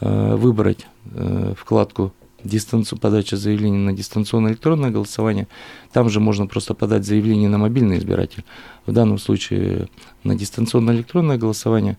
э, 0.00 0.36
выбрать 0.36 0.86
э, 1.12 1.54
вкладку 1.58 2.12
дистанцию, 2.44 2.98
подача 2.98 3.36
заявления 3.36 3.78
на 3.78 3.92
дистанционное 3.92 4.52
электронное 4.52 4.90
голосование. 4.90 5.48
Там 5.92 6.08
же 6.08 6.20
можно 6.20 6.46
просто 6.46 6.74
подать 6.74 7.04
заявление 7.04 7.48
на 7.48 7.58
мобильный 7.58 7.98
избиратель. 7.98 8.44
В 8.86 8.92
данном 8.92 9.18
случае 9.18 9.88
на 10.22 10.36
дистанционное 10.36 10.94
электронное 10.94 11.36
голосование 11.36 11.98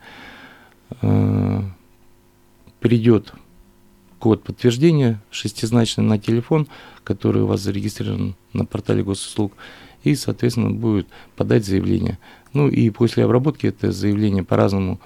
э, 1.01 1.62
придет 2.79 3.34
код 4.20 4.44
подтверждения 4.44 5.22
шестизначный 5.29 6.03
на 6.03 6.18
телефон, 6.18 6.68
который 7.03 7.41
у 7.41 7.48
вас 7.48 7.62
зарегистрирован 7.62 8.36
на 8.53 8.65
портале 8.65 9.03
госуслуг, 9.03 9.53
и, 10.03 10.15
соответственно, 10.15 10.72
будет 10.72 11.08
подать 11.36 11.65
заявление. 11.65 12.18
Ну 12.53 12.70
и 12.70 12.89
после 12.89 13.25
обработки 13.25 13.68
это 13.68 13.91
заявление 13.91 14.44
по-разному 14.44 15.00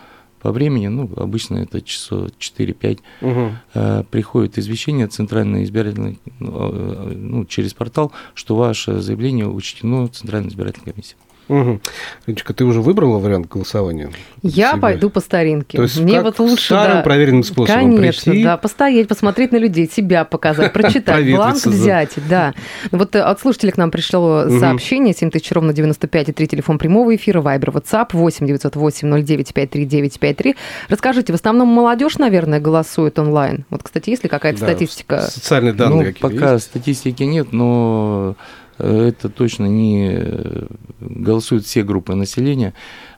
по 0.44 0.52
времени, 0.52 0.88
ну, 0.88 1.10
обычно 1.16 1.58
это 1.60 1.82
часов 1.82 2.30
4-5, 2.38 3.00
Мгм. 3.22 3.58
э, 3.74 4.04
приходит 4.12 4.58
извещение 4.60 5.08
Центральной 5.08 5.64
избирательной, 5.64 6.20
э, 6.42 7.14
ну, 7.16 7.46
через 7.46 7.74
портал, 7.74 8.12
что 8.36 8.56
ваше 8.56 9.00
заявление 9.00 9.48
учтено 9.48 10.08
Центральной 10.10 10.50
избирательной 10.50 10.92
комиссией. 10.94 11.18
Мгм. 11.48 11.82
Леночка, 12.26 12.54
ты 12.54 12.64
уже 12.64 12.82
выбрала 12.82 13.18
вариант 13.20 13.48
голосования? 13.50 14.12
Я 14.42 14.72
Себе? 14.72 14.82
пойду 14.82 15.10
по 15.10 15.20
старинке. 15.20 15.78
То 15.78 15.84
есть 15.84 16.00
Мне 16.00 16.16
как 16.16 16.24
вот 16.24 16.40
лучше 16.40 16.66
старым 16.66 16.98
да, 16.98 17.02
проверенным 17.04 17.44
способом 17.44 17.82
Конечно, 17.82 18.32
прийти? 18.32 18.44
да, 18.46 18.58
постоять, 18.58 19.08
посмотреть 19.08 19.52
на 19.52 19.58
людей, 19.58 19.90
себя 19.90 20.24
показать, 20.26 20.72
прочитать, 20.74 21.30
бланк 21.30 21.66
взять, 21.66 22.12
да. 22.30 22.54
Ну 22.92 22.98
Вот 22.98 23.16
э, 23.16 23.20
от 23.22 23.40
слушателей 23.42 23.74
к 23.74 23.78
нам 23.78 23.92
пришло 23.92 24.48
сообщение, 24.60 25.14
7000 25.14 25.52
ровно 25.52 25.74
95 25.74 26.30
и 26.30 26.32
3 26.32 26.48
телефон 26.48 26.78
прямого 26.78 27.16
эфира, 27.16 27.42
Вайбер, 27.42 27.70
WhatsApp 27.72 28.10
8 28.14 28.48
908 28.48 29.24
09 29.26 29.54
53 29.54 29.86
953. 29.86 30.56
Расскажите, 30.90 31.34
в 31.34 31.36
основном 31.36 31.68
молодежь, 31.68 32.18
наверное, 32.18 32.60
голосует 32.60 33.20
онлайн? 33.20 33.66
Вот, 33.70 33.84
кстати, 33.84 34.10
есть 34.10 34.24
ли 34.24 34.30
какая-то 34.30 34.60
Да, 34.62 34.68
статистика? 34.68 35.22
Социальные 35.22 35.74
данные 35.74 36.00
ну, 36.00 36.06
какие-то 36.14 36.30
пока 36.30 36.54
есть? 36.54 36.66
статистики 36.66 37.24
нет, 37.24 37.52
но 37.52 38.36
это 38.78 39.30
точно 39.30 39.66
не 39.66 40.10
э, 40.12 40.68
голосуют 41.00 41.66
все 41.66 41.84
группы 41.84 42.16
населения. 42.16 42.74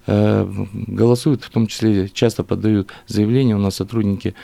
Э, 0.05 0.47
Голосуют, 0.74 1.43
в 1.43 1.50
том 1.50 1.67
числе 1.67 2.09
часто 2.09 2.43
подают 2.43 2.91
заявления 3.07 3.55
у 3.55 3.59
нас 3.59 3.75
сотрудники 3.75 4.35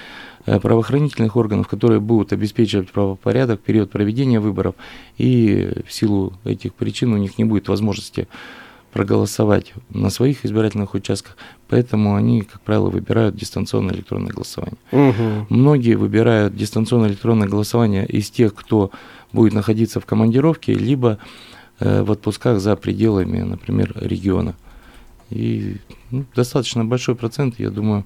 э, 0.45 0.59
правоохранительных 0.59 1.35
органов, 1.35 1.67
которые 1.67 1.99
будут 1.99 2.33
обеспечивать 2.33 2.91
правопорядок 2.91 3.59
в 3.59 3.63
период 3.63 3.91
проведения 3.91 4.39
выборов, 4.39 4.75
и 5.17 5.71
в 5.85 5.91
силу 5.91 6.33
этих 6.45 6.73
причин 6.73 7.13
у 7.13 7.17
них 7.17 7.37
не 7.37 7.43
будет 7.43 7.67
возможности 7.67 8.27
проголосовать 8.91 9.73
на 9.89 10.09
своих 10.09 10.45
избирательных 10.45 10.93
участках, 10.93 11.37
поэтому 11.69 12.15
они, 12.15 12.41
как 12.41 12.61
правило, 12.61 12.89
выбирают 12.89 13.35
дистанционное 13.35 13.95
электронное 13.95 14.31
голосование. 14.31 14.77
Мгм. 14.91 15.47
Многие 15.49 15.95
выбирают 15.95 16.55
дистанционное 16.55 17.09
электронное 17.09 17.47
голосование 17.47 18.05
из 18.05 18.29
тех, 18.29 18.53
кто 18.53 18.91
будет 19.31 19.53
находиться 19.53 19.99
в 19.99 20.05
командировке, 20.05 20.73
либо 20.73 21.17
э, 21.79 22.03
в 22.03 22.11
отпусках 22.11 22.59
за 22.59 22.75
пределами, 22.75 23.41
например, 23.41 23.93
региона. 23.95 24.55
И 25.29 25.77
ну, 26.11 26.25
достаточно 26.35 26.83
большой 26.83 27.15
процент, 27.15 27.59
я 27.59 27.69
думаю, 27.69 28.05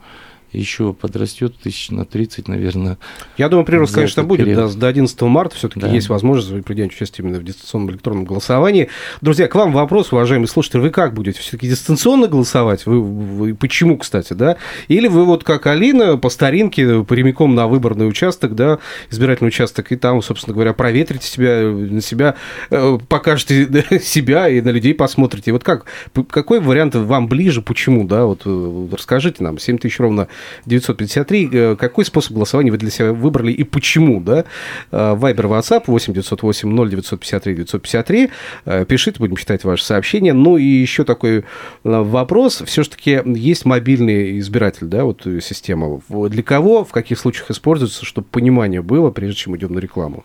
еще 0.55 0.93
подрастет 0.93 1.55
тысяч 1.57 1.89
на 1.91 2.05
30, 2.05 2.47
наверное. 2.47 2.97
Я 3.37 3.49
думаю, 3.49 3.65
прирост, 3.65 3.93
конечно, 3.95 4.23
будет. 4.23 4.45
период. 4.45 4.73
Да, 4.73 4.79
до 4.79 4.87
11 4.87 5.21
марта 5.23 5.55
все-таки 5.55 5.81
Да. 5.81 5.87
есть 5.91 6.09
возможность 6.09 6.65
принять 6.65 6.91
участие 6.91 7.25
именно 7.25 7.39
в 7.39 7.43
дистанционном 7.43 7.91
электронном 7.91 8.25
голосовании. 8.25 8.89
Друзья, 9.21 9.47
к 9.47 9.55
вам 9.55 9.71
вопрос, 9.71 10.11
уважаемые 10.11 10.47
слушатели. 10.47 10.79
Вы 10.81 10.89
как 10.89 11.13
будете? 11.13 11.39
Все-таки 11.39 11.67
дистанционно 11.67 12.27
голосовать? 12.27 12.85
Вы, 12.85 13.01
вы- 13.01 13.55
почему, 13.55 13.97
кстати, 13.97 14.33
да? 14.33 14.57
Или 14.87 15.07
вы 15.07 15.25
вот 15.25 15.43
как 15.43 15.67
Алина 15.67 16.17
по 16.17 16.29
старинке 16.29 17.03
прямиком 17.03 17.55
на 17.55 17.67
выборный 17.67 18.07
участок, 18.07 18.55
да, 18.55 18.79
избирательный 19.11 19.47
участок, 19.49 19.91
и 19.91 19.95
там, 19.95 20.21
собственно 20.21 20.53
говоря, 20.53 20.73
проветрите 20.73 21.27
себя, 21.27 21.61
на 21.63 22.01
себя, 22.01 22.35
э, 22.71 22.97
покажете 23.07 23.99
себя 24.03 24.49
и 24.49 24.61
на 24.61 24.69
людей 24.69 24.93
посмотрите. 24.93 25.51
Вот 25.51 25.63
как, 25.63 25.85
какой 26.29 26.59
вариант 26.59 26.95
вам 26.95 27.27
ближе, 27.27 27.61
почему, 27.61 28.03
да? 28.05 28.25
Вот 28.25 28.41
э, 28.45 28.87
расскажите 28.91 29.43
нам. 29.43 29.57
7 29.59 29.77
тысяч 29.77 29.99
ровно 29.99 30.27
953. 30.65 31.49
Э, 31.51 31.75
Какой 31.75 32.05
способ 32.05 32.33
голосования 32.33 32.71
вы 32.71 32.77
для 32.77 32.89
себя 32.89 33.13
выбрали 33.13 33.51
и 33.51 33.63
почему, 33.63 34.21
да? 34.21 34.45
Э, 34.91 35.13
Вайбер, 35.15 35.45
WhatsApp 35.47 35.83
8 35.87 36.13
908 36.13 36.69
0 36.69 36.89
953 36.89 37.55
953. 37.55 38.29
Э, 38.65 38.85
Пишите, 38.85 39.19
будем 39.19 39.35
читать 39.35 39.63
ваши 39.63 39.83
сообщения. 39.83 40.33
Ну 40.33 40.57
и 40.57 40.63
еще 40.63 41.03
такой 41.03 41.39
э, 41.39 41.43
вопрос. 41.83 42.61
Все-таки 42.65 43.21
есть 43.25 43.65
мобильный 43.65 44.39
избиратель, 44.39 44.87
да, 44.87 45.03
вот 45.03 45.25
э, 45.27 45.39
система. 45.41 46.01
Для 46.09 46.43
кого, 46.43 46.83
в 46.83 46.91
каких 46.91 47.19
случаях 47.19 47.51
используется, 47.51 48.05
чтобы 48.05 48.27
понимание 48.29 48.81
было, 48.81 49.11
прежде 49.11 49.35
чем 49.35 49.55
идем 49.57 49.73
на 49.73 49.79
рекламу? 49.79 50.23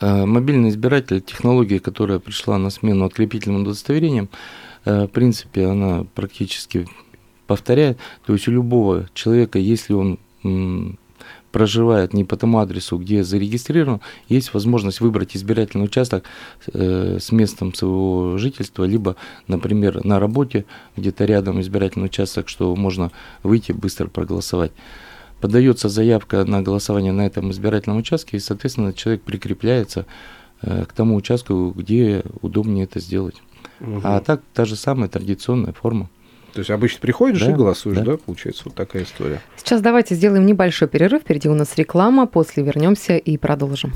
Э, 0.00 0.24
Мобильный 0.26 0.70
избиратель, 0.70 1.20
технология, 1.20 1.80
которая 1.80 2.18
пришла 2.18 2.58
на 2.58 2.70
смену 2.70 3.04
открепительным 3.04 3.62
удостоверениям, 3.62 4.28
э, 4.84 5.04
в 5.04 5.08
принципе, 5.08 5.66
она 5.66 6.04
практически 6.14 6.86
повторяет. 7.48 7.98
То 8.24 8.34
есть 8.34 8.46
у 8.46 8.52
любого 8.52 9.08
человека, 9.14 9.58
если 9.58 9.94
он 9.94 10.18
проживает 11.50 12.12
не 12.12 12.24
по 12.24 12.36
тому 12.36 12.58
адресу, 12.58 12.98
где 12.98 13.24
зарегистрирован, 13.24 14.00
есть 14.28 14.54
возможность 14.54 15.00
выбрать 15.00 15.34
избирательный 15.34 15.86
участок 15.86 16.24
э, 16.72 17.18
с 17.18 17.32
местом 17.32 17.74
своего 17.74 18.36
жительства, 18.38 18.84
либо, 18.84 19.16
например, 19.48 20.04
на 20.04 20.20
работе, 20.20 20.66
где-то 20.96 21.24
рядом 21.24 21.60
избирательный 21.60 22.06
участок, 22.06 22.48
что 22.48 22.76
можно 22.76 23.10
выйти 23.42 23.72
быстро 23.72 24.08
проголосовать. 24.08 24.72
Подается 25.40 25.88
заявка 25.88 26.44
на 26.44 26.62
голосование 26.62 27.12
на 27.12 27.26
этом 27.26 27.50
избирательном 27.50 27.98
участке, 27.98 28.36
и, 28.36 28.40
соответственно, 28.40 28.92
человек 28.92 29.22
прикрепляется 29.22 30.04
э, 30.60 30.84
к 30.84 30.92
тому 30.92 31.16
участку, 31.16 31.72
где 31.74 32.22
удобнее 32.42 32.84
это 32.84 33.00
сделать. 33.00 33.36
А 34.04 34.20
так 34.20 34.42
та 34.52 34.64
же 34.64 34.76
самая 34.76 35.08
традиционная 35.08 35.72
форма. 35.72 36.10
То 36.52 36.60
есть 36.60 36.70
обычно 36.70 37.00
приходишь 37.00 37.40
Да, 37.40 37.50
и 37.50 37.54
голосуешь, 37.54 37.98
да. 37.98 38.04
да. 38.04 38.16
Получается 38.16 38.62
вот 38.64 38.74
такая 38.74 39.04
история. 39.04 39.40
Сейчас 39.56 39.80
давайте 39.80 40.14
сделаем 40.14 40.46
небольшой 40.46 40.88
перерыв. 40.88 41.22
Впереди 41.22 41.48
у 41.48 41.54
нас 41.54 41.76
реклама. 41.76 42.26
После 42.26 42.62
вернемся 42.62 43.16
и 43.16 43.36
продолжим. 43.36 43.92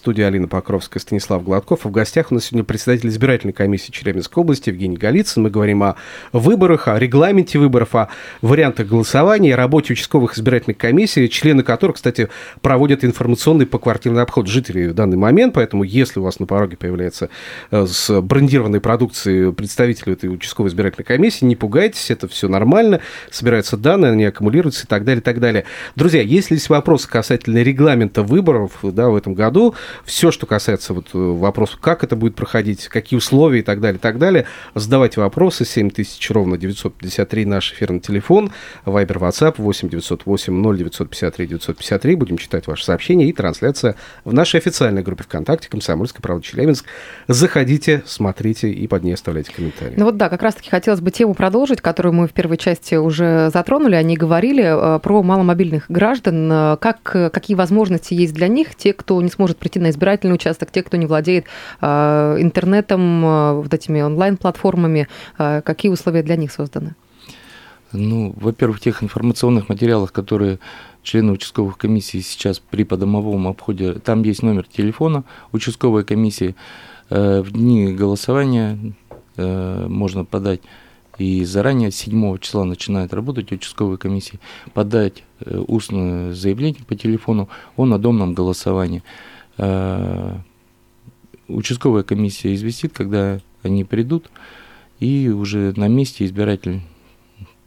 Студии 0.00 0.22
Алина 0.22 0.48
Покровская, 0.48 0.98
Станислав 0.98 1.44
Гладков. 1.44 1.84
А 1.84 1.88
в 1.90 1.92
гостях 1.92 2.32
у 2.32 2.34
нас 2.34 2.46
сегодня 2.46 2.64
председатель 2.64 3.10
избирательной 3.10 3.52
комиссии 3.52 3.92
Челябинской 3.92 4.40
области 4.40 4.70
Евгений 4.70 4.96
Голицын. 4.96 5.42
Мы 5.42 5.50
говорим 5.50 5.82
о 5.82 5.96
выборах, 6.32 6.88
о 6.88 6.98
регламенте 6.98 7.58
выборов, 7.58 7.94
о 7.94 8.08
вариантах 8.40 8.86
голосования, 8.86 9.52
о 9.52 9.58
работе 9.58 9.92
участковых 9.92 10.38
избирательных 10.38 10.78
комиссий, 10.78 11.28
члены 11.28 11.62
которых, 11.62 11.96
кстати, 11.96 12.30
проводят 12.62 13.04
информационный 13.04 13.66
поквартирный 13.66 14.22
обход 14.22 14.46
жителей 14.46 14.88
в 14.88 14.94
данный 14.94 15.18
момент. 15.18 15.52
Поэтому, 15.52 15.82
если 15.82 16.18
у 16.18 16.22
вас 16.22 16.40
на 16.40 16.46
пороге 16.46 16.78
появляется 16.78 17.28
э, 17.70 17.84
с 17.86 18.22
брендированной 18.22 18.80
продукцией 18.80 19.52
представитель 19.52 20.12
этой 20.12 20.32
участковой 20.32 20.70
избирательной 20.70 21.04
комиссии, 21.04 21.44
не 21.44 21.56
пугайтесь, 21.56 22.10
это 22.10 22.26
все 22.26 22.48
нормально, 22.48 23.02
собираются 23.30 23.76
данные, 23.76 24.12
они 24.12 24.24
аккумулируются 24.24 24.86
и 24.86 24.88
так 24.88 25.04
далее, 25.04 25.20
и 25.20 25.24
так 25.24 25.40
далее. 25.40 25.66
Друзья, 25.94 26.22
если 26.22 26.54
есть 26.54 26.70
вопросы 26.70 27.06
касательно 27.06 27.58
регламента 27.58 28.22
выборов 28.22 28.78
да, 28.82 29.10
в 29.10 29.16
этом 29.16 29.34
году, 29.34 29.74
все, 30.04 30.30
что 30.30 30.46
касается 30.46 30.94
вот 30.94 31.08
э, 31.14 31.18
вопросов, 31.18 31.78
как 31.80 32.04
это 32.04 32.16
будет 32.16 32.34
проходить, 32.34 32.88
какие 32.88 33.16
условия 33.16 33.60
и 33.60 33.62
так 33.62 33.80
далее, 33.80 33.98
и 33.98 34.00
так 34.00 34.18
далее, 34.18 34.46
задавайте 34.74 35.20
вопросы. 35.20 35.64
7000 35.64 36.30
ровно 36.30 36.56
953 36.56 37.44
наш 37.44 37.72
эфирный 37.72 38.00
телефон, 38.00 38.52
Вайбер, 38.84 39.18
WhatsApp 39.18 39.54
8 39.58 39.88
908 39.88 40.52
0 40.52 40.78
953 40.78 41.46
953. 41.46 42.14
Будем 42.14 42.38
читать 42.38 42.66
ваши 42.66 42.84
сообщения 42.84 43.28
и 43.28 43.32
трансляция 43.32 43.96
в 44.24 44.32
нашей 44.32 44.60
официальной 44.60 45.02
группе 45.02 45.24
ВКонтакте 45.24 45.68
«Комсомольская 45.68 46.22
правда 46.22 46.44
Челябинск». 46.44 46.86
Заходите, 47.28 48.02
смотрите 48.06 48.70
и 48.70 48.86
под 48.86 49.04
ней 49.04 49.14
оставляйте 49.14 49.52
комментарии. 49.52 49.94
Ну 49.96 50.04
вот 50.04 50.16
да, 50.16 50.28
как 50.28 50.42
раз-таки 50.42 50.70
хотелось 50.70 51.00
бы 51.00 51.10
тему 51.10 51.34
продолжить, 51.34 51.80
которую 51.80 52.12
мы 52.12 52.28
в 52.28 52.32
первой 52.32 52.56
части 52.56 52.94
уже 52.94 53.50
затронули. 53.52 53.94
Они 53.94 54.16
говорили 54.16 54.96
э, 54.96 54.98
про 55.00 55.22
маломобильных 55.22 55.86
граждан, 55.88 56.50
э, 56.50 56.76
как, 56.80 57.02
какие 57.02 57.56
возможности 57.56 58.14
есть 58.14 58.34
для 58.34 58.48
них, 58.48 58.74
те, 58.74 58.92
кто 58.92 59.20
не 59.20 59.30
сможет 59.30 59.58
прийти 59.58 59.79
на 59.80 59.90
избирательный 59.90 60.34
участок, 60.34 60.70
те, 60.70 60.82
кто 60.82 60.96
не 60.96 61.06
владеет 61.06 61.46
э, 61.80 62.36
интернетом, 62.38 63.24
э, 63.24 63.52
вот 63.54 63.74
этими 63.74 64.00
онлайн-платформами, 64.02 65.08
э, 65.38 65.62
какие 65.62 65.90
условия 65.90 66.22
для 66.22 66.36
них 66.36 66.52
созданы? 66.52 66.94
Ну, 67.92 68.32
во-первых, 68.36 68.78
в 68.78 68.80
тех 68.80 69.02
информационных 69.02 69.68
материалах, 69.68 70.12
которые 70.12 70.60
члены 71.02 71.32
участковых 71.32 71.76
комиссий 71.76 72.20
сейчас 72.20 72.60
при 72.60 72.84
подомовом 72.84 73.48
обходе, 73.48 73.94
там 73.94 74.22
есть 74.22 74.42
номер 74.42 74.66
телефона 74.66 75.24
участковой 75.52 76.04
комиссии. 76.04 76.54
Э, 77.08 77.40
В 77.40 77.50
дни 77.52 77.92
голосования 77.92 78.78
э, 79.36 79.86
можно 79.88 80.24
подать 80.24 80.60
и 81.20 81.44
заранее, 81.44 81.90
7 81.90 82.38
числа 82.38 82.64
начинает 82.64 83.12
работать 83.12 83.52
участковая 83.52 83.98
комиссия, 83.98 84.40
подать 84.72 85.22
э, 85.40 85.58
устное 85.58 86.32
заявление 86.32 86.82
по 86.86 86.94
телефону 86.94 87.50
о 87.76 87.84
надомном 87.84 88.32
голосовании. 88.32 89.02
Э, 89.60 90.36
Участковая 91.48 92.04
комиссия 92.04 92.54
известит, 92.54 92.92
когда 92.92 93.40
они 93.64 93.82
придут, 93.82 94.30
и 95.00 95.28
уже 95.28 95.72
на 95.76 95.88
месте 95.88 96.24
избиратель 96.24 96.80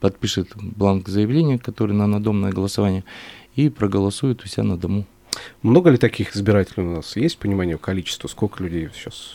подпишет 0.00 0.48
бланк 0.56 1.08
заявления, 1.08 1.58
который 1.58 1.92
на 1.94 2.06
надомное 2.06 2.50
голосование, 2.50 3.04
и 3.56 3.68
проголосует 3.68 4.42
у 4.42 4.48
себя 4.48 4.62
на 4.62 4.78
дому. 4.78 5.04
Много 5.62 5.90
ли 5.90 5.98
таких 5.98 6.34
избирателей 6.34 6.84
у 6.84 6.96
нас? 6.96 7.14
Есть 7.16 7.36
понимание 7.38 7.76
количества? 7.76 8.26
Сколько 8.28 8.62
людей 8.64 8.88
сейчас? 8.94 9.34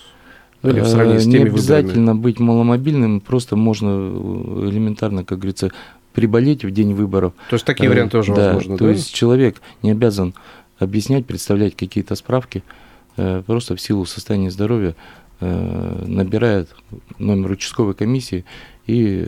Ну, 0.64 0.72
или 0.72 0.80
в 0.80 0.88
сравнении 0.88 1.20
с 1.20 1.28
Э, 1.28 1.32
теми 1.32 1.34
Не 1.34 1.38
выборами? 1.50 1.56
обязательно 1.60 2.16
быть 2.16 2.40
маломобильным, 2.40 3.22
просто 3.22 3.56
можно 3.56 3.88
э, 3.90 4.70
элементарно, 4.72 5.24
как 5.24 5.38
говорится, 5.40 5.72
приболеть 6.14 6.66
в 6.66 6.72
день 6.72 6.96
выборов. 6.96 7.34
То 7.50 7.56
есть 7.56 7.66
такие 7.66 7.86
Э, 7.88 7.90
варианты 7.94 8.14
тоже 8.14 8.34
да, 8.34 8.54
возможны, 8.54 8.78
То 8.78 8.86
да? 8.86 8.92
есть 8.92 9.14
человек 9.14 9.62
не 9.84 9.92
обязан 9.92 10.34
объяснять, 10.80 11.26
представлять 11.26 11.76
какие-то 11.76 12.16
справки, 12.16 12.64
э, 13.18 13.44
просто 13.46 13.76
в 13.76 13.82
силу 13.82 14.06
состояния 14.06 14.50
здоровья 14.52 14.96
э, 15.42 16.04
набирает 16.06 16.70
номер 17.18 17.52
участковой 17.52 17.94
комиссии 17.94 18.46
и 18.88 19.28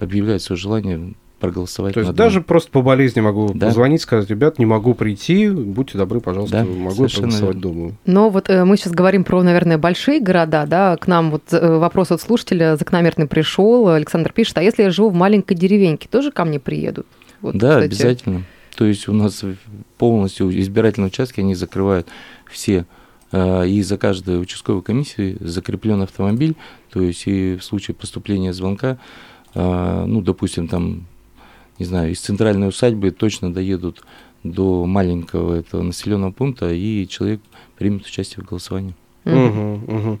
объявляет 0.00 0.42
свое 0.42 0.58
желание 0.58 1.14
проголосовать. 1.38 1.92
То 1.94 2.00
есть 2.00 2.08
на 2.10 2.16
дому. 2.16 2.26
даже 2.28 2.40
просто 2.40 2.70
по 2.70 2.80
болезни 2.80 3.20
могу 3.20 3.52
Да. 3.54 3.66
позвонить, 3.66 4.00
сказать, 4.00 4.28
ребят, 4.30 4.58
не 4.58 4.64
могу 4.64 4.94
прийти, 4.94 5.48
будьте 5.50 5.98
добры, 5.98 6.20
пожалуйста, 6.20 6.58
Да, 6.58 6.64
могу 6.64 6.94
совершенно 6.94 7.28
проголосовать 7.28 7.56
верно. 7.56 7.72
дома. 7.74 7.92
Но 8.06 8.30
вот 8.30 8.48
э, 8.48 8.64
мы 8.64 8.76
сейчас 8.78 8.94
говорим 8.94 9.22
про, 9.22 9.42
наверное, 9.42 9.76
большие 9.78 10.20
города, 10.20 10.64
да, 10.66 10.96
к 10.96 11.06
нам 11.06 11.30
вот 11.30 11.42
э, 11.52 11.76
вопрос 11.78 12.10
от 12.10 12.22
слушателя 12.22 12.76
закономерный 12.76 13.26
пришел, 13.26 13.88
Александр 13.88 14.32
пишет, 14.32 14.56
а 14.58 14.62
если 14.62 14.82
я 14.84 14.90
живу 14.90 15.10
в 15.10 15.14
маленькой 15.14 15.54
деревеньке, 15.56 16.08
тоже 16.10 16.30
ко 16.32 16.44
мне 16.46 16.58
приедут? 16.58 17.06
Вот, 17.42 17.54
да, 17.54 17.68
кстати. 17.80 17.84
обязательно. 17.84 18.42
То 18.76 18.84
есть 18.84 19.08
у 19.08 19.12
нас 19.12 19.42
полностью 19.98 20.56
избирательные 20.60 21.08
участки, 21.08 21.40
они 21.40 21.54
закрывают 21.54 22.06
все. 22.50 22.84
А, 23.32 23.64
И 23.64 23.82
за 23.82 23.98
каждой 23.98 24.40
участковой 24.40 24.82
комиссией 24.82 25.36
закреплен 25.40 26.02
автомобиль. 26.02 26.54
То 26.90 27.00
есть 27.00 27.26
и 27.26 27.56
в 27.56 27.64
случае 27.64 27.94
поступления 27.94 28.52
звонка, 28.52 28.98
а, 29.54 30.04
ну, 30.06 30.20
допустим, 30.20 30.68
там, 30.68 31.06
не 31.78 31.86
знаю, 31.86 32.12
из 32.12 32.20
центральной 32.20 32.68
усадьбы 32.68 33.10
точно 33.10 33.52
доедут 33.52 34.04
до 34.44 34.84
маленького 34.86 35.54
этого 35.54 35.82
населенного 35.82 36.30
пункта, 36.30 36.70
и 36.72 37.08
человек 37.08 37.40
примет 37.76 38.06
участие 38.06 38.44
в 38.44 38.48
голосовании. 38.48 38.94
Мгм. 39.24 39.80
А, 39.88 40.18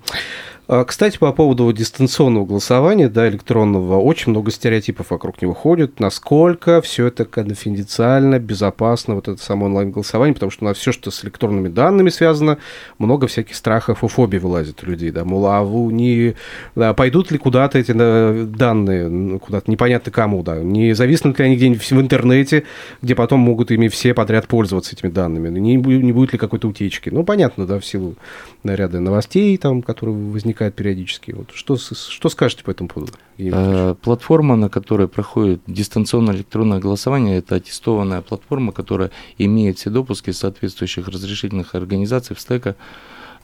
Кстати, 0.86 1.16
по 1.16 1.32
поводу 1.32 1.72
дистанционного 1.72 2.44
голосования, 2.44 3.08
да, 3.08 3.28
электронного, 3.28 4.00
очень 4.00 4.32
много 4.32 4.50
стереотипов 4.50 5.10
вокруг 5.10 5.40
него 5.40 5.54
ходит. 5.54 6.00
Насколько 6.00 6.82
все 6.82 7.06
это 7.06 7.24
конфиденциально, 7.24 8.40
безопасно, 8.40 9.14
вот 9.14 9.28
это 9.28 9.40
само 9.40 9.66
онлайн-голосование, 9.66 10.34
потому 10.34 10.50
что 10.50 10.64
у 10.64 10.68
нас 10.68 10.76
все, 10.76 10.90
что 10.90 11.12
с 11.12 11.24
электронными 11.24 11.68
данными 11.68 12.08
связано, 12.08 12.58
много 12.98 13.28
всяких 13.28 13.54
страхов 13.54 14.02
и 14.02 14.08
фобий 14.08 14.40
вылазит 14.40 14.82
у 14.82 14.86
людей, 14.86 15.12
да, 15.12 15.24
мол, 15.24 15.46
а 15.46 15.62
вы 15.62 15.92
не 15.92 16.34
да, 16.74 16.94
пойдут 16.94 17.30
ли 17.30 17.38
куда-то 17.38 17.78
эти 17.78 17.92
да, 17.92 18.32
данные, 18.32 19.38
куда-то 19.38 19.70
непонятно 19.70 20.10
кому, 20.10 20.42
да, 20.42 20.58
не 20.58 20.94
зависнут 20.94 21.38
ли 21.38 21.44
они 21.44 21.54
где-нибудь 21.54 21.88
в 21.88 22.00
интернете, 22.00 22.64
где 23.02 23.14
потом 23.14 23.38
могут 23.38 23.70
ими 23.70 23.86
все 23.86 24.14
подряд 24.14 24.48
пользоваться 24.48 24.96
этими 24.96 25.10
данными, 25.10 25.56
не, 25.60 25.76
не 25.76 26.12
будет 26.12 26.32
ли 26.32 26.40
какой-то 26.40 26.66
утечки. 26.66 27.08
Ну, 27.08 27.22
понятно, 27.22 27.66
да, 27.66 27.78
в 27.78 27.86
силу 27.86 28.16
да, 28.64 28.74
ряда 28.74 28.98
новостей, 28.98 29.56
там, 29.58 29.82
которые 29.82 30.16
возникают 30.16 30.55
периодически. 30.70 31.32
Вот 31.32 31.50
что, 31.52 31.76
что 31.76 32.28
скажете 32.28 32.64
по 32.64 32.70
этому 32.70 32.88
поводу? 32.88 33.12
Э, 33.38 33.94
Платформа, 34.02 34.56
на 34.56 34.68
которой 34.68 35.08
проходит 35.08 35.60
дистанционное 35.66 36.34
электронное 36.34 36.78
голосование, 36.78 37.38
это 37.38 37.56
аттестованная 37.56 38.22
платформа, 38.22 38.72
которая 38.72 39.10
имеет 39.38 39.78
все 39.78 39.90
допуски 39.90 40.30
соответствующих 40.32 41.08
разрешительных 41.08 41.74
организаций 41.74 42.34
в 42.34 42.40
стека. 42.40 42.76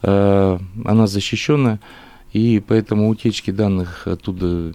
Э, 0.03 0.59
Она 0.85 1.07
защищенная, 1.07 1.81
и 2.33 2.63
поэтому 2.67 3.09
утечки 3.09 3.51
данных 3.51 4.07
оттуда 4.07 4.73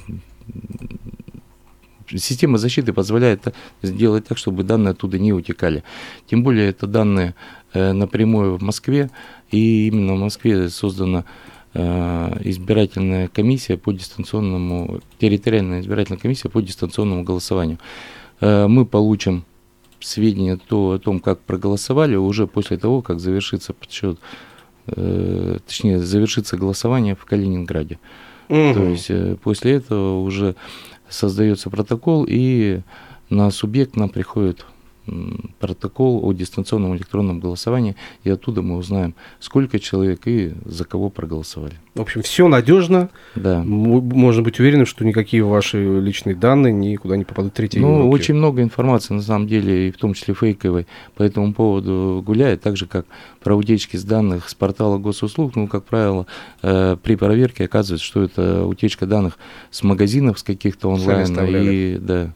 Система 2.09 2.57
защиты 2.57 2.93
позволяет 2.93 3.53
сделать 3.81 4.25
так, 4.25 4.37
чтобы 4.37 4.63
данные 4.63 4.91
оттуда 4.91 5.19
не 5.19 5.33
утекали. 5.33 5.83
Тем 6.27 6.41
более 6.41 6.69
это 6.69 6.87
данные 6.87 7.35
э, 7.73 7.91
напрямую 7.91 8.57
в 8.57 8.61
Москве, 8.61 9.09
и 9.51 9.87
именно 9.87 10.13
в 10.13 10.19
Москве 10.19 10.69
создана 10.69 11.25
избирательная 11.73 13.27
комиссия 13.27 13.77
по 13.77 13.91
дистанционному, 13.91 14.99
территориальная 15.19 15.81
избирательная 15.81 16.19
комиссия 16.19 16.49
по 16.49 16.61
дистанционному 16.61 17.23
голосованию. 17.23 17.77
Э, 18.41 18.67
Мы 18.67 18.85
получим 18.85 19.43
сведения 19.99 20.57
то, 20.57 20.91
о 20.91 20.99
том, 20.99 21.19
как 21.19 21.39
проголосовали, 21.39 22.15
уже 22.15 22.47
после 22.47 22.77
того, 22.77 23.01
как 23.01 23.19
завершится 23.19 23.73
подсчет, 23.73 24.17
э, 24.87 25.57
точнее, 25.65 25.99
завершится 25.99 26.57
голосование 26.57 27.15
в 27.15 27.25
Калининграде. 27.25 27.99
То 28.47 28.55
Мгм. 28.55 28.91
есть 28.91 29.09
э, 29.09 29.35
после 29.43 29.73
этого 29.73 30.21
уже 30.21 30.55
создается 31.09 31.69
протокол, 31.69 32.25
и 32.27 32.81
на 33.29 33.51
субъект 33.51 33.95
нам 33.95 34.09
приходит 34.09 34.65
протокол 35.59 36.21
о 36.23 36.33
дистанционном 36.33 36.95
электронном 36.95 37.39
голосовании, 37.39 37.95
и 38.23 38.29
оттуда 38.29 38.61
мы 38.61 38.77
узнаем, 38.77 39.15
сколько 39.39 39.79
человек 39.79 40.21
и 40.25 40.53
за 40.65 40.85
кого 40.85 41.09
проголосовали. 41.09 41.73
В 41.95 42.01
общем, 42.01 42.21
все 42.21 42.47
надежно. 42.47 43.09
Да. 43.35 43.63
Можно 43.63 44.43
быть 44.43 44.59
уверенным, 44.59 44.85
что 44.85 45.03
никакие 45.03 45.43
ваши 45.43 45.99
личные 45.99 46.35
данные 46.35 46.73
никуда 46.73 47.17
не 47.17 47.23
попадут 47.23 47.53
в 47.53 47.55
третьи 47.55 47.79
Ну, 47.79 48.03
руки. 48.03 48.13
очень 48.15 48.33
много 48.35 48.61
информации, 48.61 49.13
на 49.13 49.21
самом 49.21 49.47
деле, 49.47 49.87
и 49.87 49.91
в 49.91 49.97
том 49.97 50.13
числе 50.13 50.33
фейковой, 50.33 50.85
по 51.15 51.23
этому 51.23 51.53
поводу 51.53 52.21
гуляет, 52.25 52.61
так 52.61 52.77
же, 52.77 52.85
как 52.85 53.05
про 53.43 53.55
утечки 53.55 53.97
с 53.97 54.03
данных 54.03 54.49
с 54.49 54.55
портала 54.55 54.97
госуслуг, 54.97 55.55
ну, 55.55 55.67
как 55.67 55.85
правило, 55.85 56.27
э, 56.61 56.97
при 57.01 57.15
проверке 57.15 57.65
оказывается, 57.65 58.05
что 58.05 58.23
это 58.23 58.65
утечка 58.65 59.05
данных 59.05 59.37
с 59.71 59.83
магазинов, 59.83 60.39
с 60.39 60.43
каких-то 60.43 60.89
онлайн, 60.89 61.35
и, 61.47 61.97
да, 61.97 62.33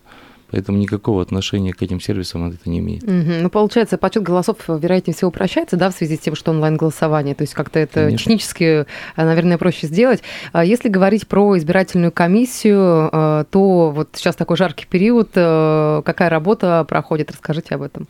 поэтому 0.51 0.77
никакого 0.77 1.21
отношения 1.21 1.73
к 1.73 1.81
этим 1.81 1.99
сервисам 1.99 2.49
это 2.49 2.69
не 2.69 2.79
имеет. 2.79 3.03
Мгм. 3.03 3.43
Ну, 3.43 3.49
получается, 3.49 3.97
подсчет 3.97 4.23
голосов, 4.23 4.57
вероятнее 4.67 5.15
всего, 5.15 5.29
упрощается, 5.29 5.77
да, 5.77 5.89
в 5.89 5.93
связи 5.93 6.17
с 6.17 6.19
тем, 6.19 6.35
что 6.35 6.51
онлайн-голосование. 6.51 7.35
То 7.35 7.43
есть 7.43 7.53
как-то 7.53 7.79
это 7.79 8.05
Конечно. 8.05 8.17
технически, 8.17 8.63
э, 8.63 8.85
наверное, 9.15 9.57
проще 9.57 9.87
сделать. 9.87 10.21
А 10.51 10.63
Если 10.65 10.89
говорить 10.89 11.27
про 11.27 11.57
избирательную 11.57 12.11
комиссию, 12.11 13.09
э, 13.11 13.45
то 13.49 13.91
вот 13.91 14.09
сейчас 14.13 14.35
такой 14.35 14.57
жаркий 14.57 14.85
период. 14.85 15.29
э, 15.35 16.01
Какая 16.05 16.29
работа 16.29 16.85
проходит? 16.87 17.31
Расскажите 17.31 17.75
об 17.75 17.81
этом. 17.83 18.07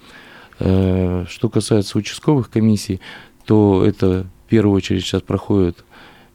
Э, 0.60 1.26
Что 1.30 1.50
касается 1.50 1.98
участковых 1.98 2.50
комиссий, 2.50 3.00
то 3.46 3.84
это 3.86 4.26
в 4.46 4.50
первую 4.50 4.76
очередь 4.76 5.04
сейчас 5.04 5.22
проходит 5.22 5.84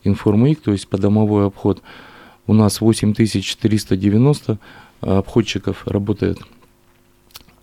информик, 0.04 0.60
то 0.60 0.72
есть 0.72 0.88
подомовой 0.88 1.46
обход. 1.46 1.82
У 2.46 2.54
нас 2.54 2.80
8490 2.80 4.58
обходчиков 5.00 5.86
работает. 5.86 6.38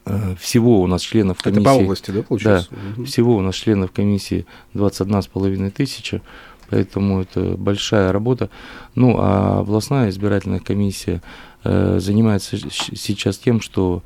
Э, 0.06 0.36
Всего 0.40 0.82
у 0.82 0.88
нас 0.88 1.02
членов 1.02 1.38
Это 1.40 1.52
комиссии... 1.52 1.64
по 1.66 1.84
области, 1.84 2.12
да, 2.12 2.24
получается? 2.24 2.70
Мгм. 2.96 3.06
Всего 3.06 3.36
у 3.38 3.42
нас 3.42 3.56
членов 3.56 3.92
комиссии 3.92 4.46
21,5 4.74 5.72
тысячи, 5.72 6.22
поэтому 6.70 7.22
это 7.22 7.56
большая 7.58 8.12
работа. 8.12 8.50
Ну, 8.96 9.16
а 9.20 9.60
областная 9.60 10.10
избирательная 10.10 10.60
комиссия 10.60 11.22
э, 11.64 12.00
занимается 12.00 12.58
сейчас 12.70 13.38
тем, 13.38 13.62
что, 13.62 14.04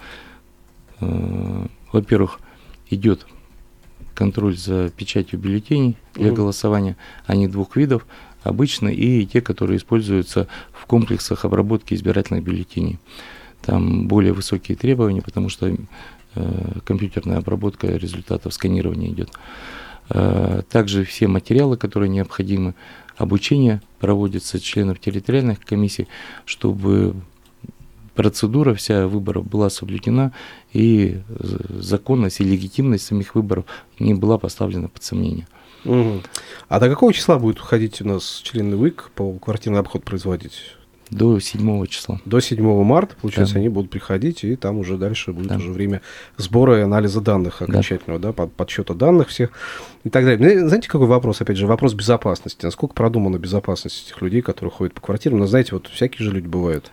э, 0.99 1.65
во-первых, 1.91 2.39
идет 2.89 3.25
контроль 4.13 4.57
за 4.57 4.89
печатью 4.89 5.39
бюллетеней 5.39 5.97
для 6.13 6.27
Мгм. 6.27 6.35
голосования. 6.35 6.97
Они 7.25 7.47
двух 7.47 7.75
видов, 7.75 8.05
обычно 8.47 8.89
и 8.89 9.25
те, 9.25 9.41
которые 9.41 9.77
используются 9.77 10.47
в 10.71 10.85
комплексах 10.85 11.45
обработки 11.45 11.93
избирательных 11.93 12.43
бюллетеней. 12.43 12.99
Там 13.61 14.07
более 14.07 14.33
высокие 14.33 14.77
требования, 14.77 15.21
потому 15.21 15.49
что 15.49 15.67
э, 15.67 16.79
компьютерная 16.85 17.37
обработка 17.37 17.87
результатов 17.87 18.53
сканирования 18.53 19.09
идет. 19.09 19.29
Э, 20.09 20.61
Также 20.69 21.03
все 21.03 21.27
материалы, 21.27 21.77
которые 21.77 22.09
необходимы, 22.09 22.75
обучение 23.17 23.81
проводится 23.99 24.59
членов 24.59 24.99
территориальных 24.99 25.59
комиссий, 25.59 26.07
чтобы 26.45 27.15
процедура 28.15 28.73
вся 28.73 29.07
выборов 29.07 29.47
была 29.47 29.69
соблюдена 29.69 30.33
и 30.73 31.19
законность 31.69 32.39
и 32.41 32.43
легитимность 32.43 33.05
самих 33.05 33.35
выборов 33.35 33.65
не 33.99 34.13
была 34.13 34.37
поставлена 34.37 34.89
под 34.89 35.03
сомнение. 35.03 35.47
Мгм. 35.83 36.21
А 36.69 36.79
до 36.79 36.89
какого 36.89 37.13
числа 37.13 37.39
будет 37.39 37.59
ходить 37.59 38.01
у 38.01 38.07
нас 38.07 38.41
члены 38.43 38.75
ВИК 38.75 39.09
по 39.15 39.33
квартирный 39.33 39.79
обход 39.79 40.03
производить? 40.03 40.75
До 41.09 41.39
7 41.39 41.85
числа. 41.87 42.19
До 42.25 42.41
7 42.41 42.83
марта, 42.83 43.15
получается, 43.21 43.53
Да. 43.53 43.59
они 43.61 43.69
будут 43.69 43.89
приходить, 43.89 44.43
и 44.43 44.57
там 44.57 44.77
уже 44.79 44.97
дальше 44.97 45.31
будет 45.31 45.47
Да. 45.47 45.55
уже 45.55 45.71
время 45.71 46.01
сбора 46.35 46.79
и 46.79 46.81
анализа 46.81 47.21
данных 47.21 47.61
окончательного, 47.61 48.19
да, 48.19 48.33
под- 48.33 48.51
подсчета 48.51 48.93
данных 48.93 49.29
всех 49.29 49.51
и 50.03 50.09
так 50.09 50.25
далее. 50.25 50.37
Мне, 50.37 50.67
Знаете, 50.67 50.89
какой 50.89 51.07
вопрос, 51.07 51.39
опять 51.39 51.55
же, 51.55 51.65
вопрос 51.65 51.93
безопасности. 51.93 52.65
Насколько 52.65 52.93
продумана 52.93 53.37
безопасность 53.37 54.07
этих 54.07 54.21
людей, 54.21 54.41
которые 54.41 54.69
ходят 54.71 54.93
по 54.95 54.99
квартирам? 55.01 55.39
Ну, 55.39 55.45
знаете, 55.47 55.69
вот 55.75 55.87
всякие 55.87 56.25
же 56.27 56.33
люди 56.33 56.47
бывают. 56.47 56.91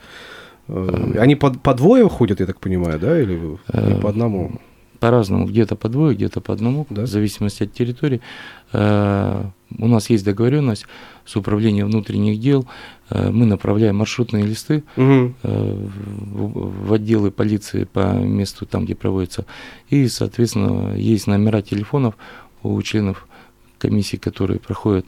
Э, 0.69 1.15
Они 1.19 1.35
по, 1.35 1.51
по 1.51 1.75
двое 1.75 2.09
ходят, 2.09 2.39
я 2.39 2.47
так 2.47 2.61
понимаю, 2.61 3.01
да, 3.01 3.21
или, 3.21 3.33
или 3.33 3.59
Э, 3.67 4.01
по 4.01 4.11
одному? 4.11 4.61
По-разному, 5.05 5.45
где-то 5.47 5.77
по 5.77 5.89
двое, 5.91 6.15
где-то 6.15 6.41
по 6.41 6.55
одному, 6.55 6.87
Да. 6.89 7.03
в 7.03 7.07
зависимости 7.07 7.65
от 7.65 7.73
территории. 7.75 8.21
Э, 8.73 9.45
У 9.79 9.87
нас 9.89 10.09
есть 10.09 10.25
договоренность 10.25 10.87
с 11.27 11.37
управлением 11.37 11.89
внутренних 11.89 12.41
дел. 12.41 12.67
Э, 13.11 13.31
Мы 13.31 13.45
направляем 13.45 13.97
маршрутные 13.97 14.47
листы 14.47 14.83
э, 14.97 15.89
в 16.87 16.93
отделы 16.93 17.31
полиции 17.31 17.85
по 17.85 18.15
месту, 18.15 18.65
там, 18.67 18.85
где 18.85 18.95
проводится. 18.95 19.45
И, 19.91 20.09
соответственно, 20.09 20.95
есть 20.97 21.27
номера 21.27 21.61
телефонов 21.61 22.15
у 22.63 22.81
членов 22.83 23.27
комиссии, 23.79 24.17
которые 24.17 24.59
проходят, 24.59 25.05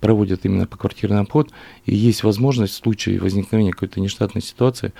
проводят 0.00 0.44
именно 0.44 0.66
по 0.66 0.76
квартирный 0.76 1.20
обход. 1.20 1.50
И 1.86 1.94
есть 1.94 2.24
возможность 2.24 2.72
в 2.74 2.76
случае 2.76 3.20
возникновения 3.20 3.70
какой-то 3.70 4.00
нештатной 4.00 4.42
ситуации 4.42 4.92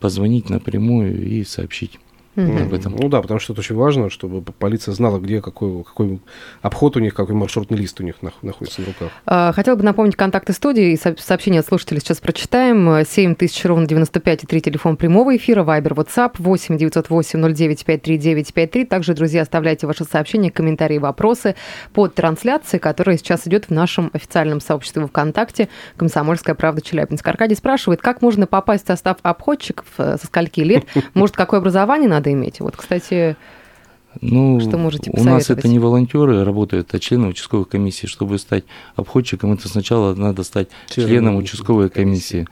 позвонить 0.00 0.50
напрямую 0.50 1.26
и 1.26 1.44
сообщить. 1.44 1.98
Об 2.38 2.72
этом. 2.72 2.94
Ну 2.96 3.08
да, 3.08 3.20
потому 3.20 3.40
что 3.40 3.52
это 3.52 3.60
очень 3.60 3.74
важно, 3.74 4.10
чтобы 4.10 4.40
полиция 4.40 4.94
знала, 4.94 5.18
где 5.18 5.42
какой, 5.42 5.82
какой 5.82 6.20
обход 6.62 6.96
у 6.96 7.00
них, 7.00 7.14
какой 7.14 7.34
маршрутный 7.34 7.76
лист 7.76 7.98
у 8.00 8.04
них 8.04 8.16
нах- 8.22 8.34
находится 8.42 8.80
на 8.80 8.86
руках. 8.86 9.08
А, 9.26 9.52
Хотела 9.52 9.74
бы 9.76 9.82
напомнить 9.82 10.16
контакты 10.16 10.52
студии. 10.52 10.96
Сообщение 11.18 11.60
от 11.60 11.66
слушателей 11.66 12.00
сейчас 12.00 12.18
прочитаем. 12.20 13.04
7000 13.04 13.64
ровно 13.64 13.86
95 13.86 14.44
и 14.44 14.46
3 14.46 14.60
телефон 14.60 14.96
прямого 14.96 15.36
эфира. 15.36 15.64
Вайбер, 15.64 15.94
WhatsApp 15.94 16.34
8 16.38 16.78
908 16.78 17.54
09 17.54 17.84
53 17.84 18.18
953. 18.18 18.84
Также, 18.84 19.14
друзья, 19.14 19.42
оставляйте 19.42 19.86
ваши 19.86 20.04
сообщения, 20.04 20.50
комментарии, 20.50 20.98
вопросы 20.98 21.56
под 21.92 22.14
трансляцией, 22.14 22.80
которая 22.80 23.16
сейчас 23.16 23.46
идет 23.48 23.66
в 23.66 23.70
нашем 23.70 24.10
официальном 24.12 24.60
сообществе 24.60 25.06
ВКонтакте 25.06 25.68
«Комсомольская 25.96 26.54
правда 26.54 26.80
Челябинск». 26.82 27.26
Аркадий 27.26 27.54
спрашивает, 27.56 28.00
как 28.00 28.22
можно 28.22 28.46
попасть 28.46 28.84
в 28.84 28.88
состав 28.88 29.16
обходчиков, 29.22 29.86
э, 29.98 30.16
со 30.20 30.26
скольки 30.26 30.60
лет? 30.60 30.84
Может, 31.14 31.36
какое 31.36 31.60
образование 31.60 32.08
надо 32.08 32.27
иметь? 32.32 32.60
Вот, 32.60 32.76
кстати, 32.76 33.36
Ну, 34.20 34.58
Что 34.60 34.78
можете 34.78 35.10
у 35.12 35.22
нас 35.22 35.50
это 35.50 35.68
не 35.68 35.78
волонтеры 35.78 36.44
работают, 36.44 36.92
а 36.94 36.98
члены 36.98 37.28
участковой 37.28 37.66
комиссии. 37.66 38.06
Чтобы 38.06 38.38
стать 38.38 38.64
обходчиком, 38.96 39.52
это 39.52 39.68
сначала 39.68 40.14
надо 40.14 40.42
стать 40.42 40.68
Членом 40.88 41.08
членом 41.08 41.36
участковой 41.36 41.86
участковой 41.86 41.90
комиссии. 41.90 42.48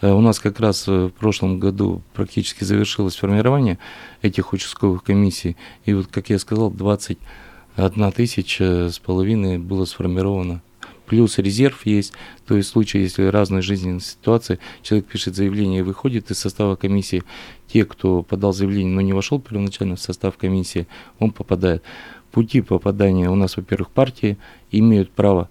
Э, 0.00 0.12
У 0.12 0.20
нас 0.20 0.38
как 0.38 0.60
раз 0.60 0.86
э, 0.86 1.06
в 1.06 1.10
прошлом 1.10 1.58
году 1.58 2.02
практически 2.14 2.64
завершилось 2.64 3.16
формирование 3.16 3.78
этих 4.22 4.52
участковых 4.52 5.02
комиссий. 5.02 5.56
И 5.86 5.94
вот, 5.94 6.06
как 6.08 6.30
я 6.30 6.38
сказал, 6.38 6.70
21 6.70 8.12
тысяча 8.12 8.90
с 8.90 8.98
половиной 8.98 9.58
было 9.58 9.86
сформировано 9.86 10.62
плюс 11.08 11.38
резерв 11.38 11.86
есть. 11.86 12.12
То 12.46 12.56
есть 12.56 12.68
в 12.68 12.72
случае, 12.72 13.04
если 13.04 13.24
разные 13.24 13.62
жизненные 13.62 14.00
ситуации, 14.00 14.58
человек 14.82 15.06
пишет 15.06 15.34
заявление 15.34 15.80
и 15.80 15.82
выходит 15.82 16.30
из 16.30 16.38
состава 16.38 16.76
комиссии, 16.76 17.22
те, 17.66 17.84
кто 17.84 18.22
подал 18.22 18.52
заявление, 18.52 18.94
но 18.94 19.00
не 19.00 19.12
вошел 19.12 19.40
первоначально 19.40 19.96
в 19.96 20.00
состав 20.00 20.36
комиссии, 20.36 20.86
он 21.18 21.32
попадает. 21.32 21.82
Пути 22.30 22.60
попадания 22.60 23.30
у 23.30 23.34
нас, 23.34 23.56
во-первых, 23.56 23.90
партии 23.90 24.36
имеют 24.70 25.10
право 25.10 25.48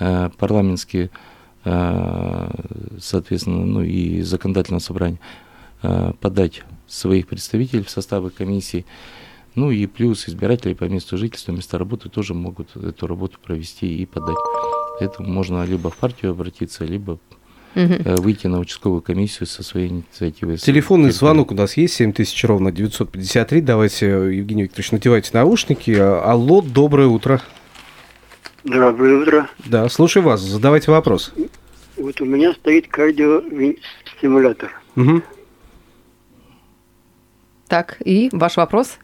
э, 0.00 0.28
парламентские, 0.36 1.10
э, 1.64 2.50
соответственно, 3.00 3.64
ну 3.64 3.82
и 3.82 4.22
законодательное 4.22 4.80
собрание 4.80 5.20
э, 5.82 6.12
подать 6.20 6.64
своих 6.88 7.28
представителей 7.28 7.84
в 7.84 7.90
составы 7.90 8.30
комиссии. 8.30 8.84
Ну 9.54 9.70
и 9.70 9.86
плюс 9.86 10.28
избиратели 10.28 10.74
по 10.74 10.84
месту 10.84 11.16
жительства, 11.16 11.52
места 11.52 11.78
работы 11.78 12.10
тоже 12.10 12.34
могут 12.34 12.76
эту 12.76 13.06
работу 13.06 13.38
провести 13.42 14.02
и 14.02 14.04
подать. 14.04 14.36
Поэтому 14.98 15.28
можно 15.28 15.64
либо 15.64 15.90
в 15.90 15.96
партию 15.96 16.32
обратиться, 16.32 16.84
либо 16.84 17.18
э, 17.74 18.16
выйти 18.16 18.46
на 18.46 18.58
участковую 18.58 19.02
комиссию 19.02 19.46
со 19.46 19.62
своей 19.62 19.88
инициативой. 19.88 20.56
Телефонный 20.56 21.10
звонок 21.10 21.52
у 21.52 21.54
нас 21.54 21.76
есть, 21.76 21.94
7000 21.94 22.44
ровно 22.44 22.72
953. 22.72 23.60
Давайте, 23.60 24.06
Евгений 24.06 24.62
Викторович, 24.64 24.92
надевайте 24.92 25.30
наушники. 25.34 25.90
Алло, 25.90 26.62
доброе 26.62 27.08
утро. 27.08 27.40
Доброе 28.64 29.22
утро. 29.22 29.48
Да, 29.66 29.88
слушаю 29.88 30.24
вас, 30.24 30.40
задавайте 30.40 30.90
вопрос. 30.90 31.32
Вот 31.96 32.20
у 32.20 32.24
меня 32.24 32.52
стоит 32.52 32.88
кардиостимулятор. 32.88 34.70
Мгм. 34.96 35.22
Так, 37.68 37.96
и 38.04 38.28
ваш 38.32 38.56
вопрос? 38.56 38.98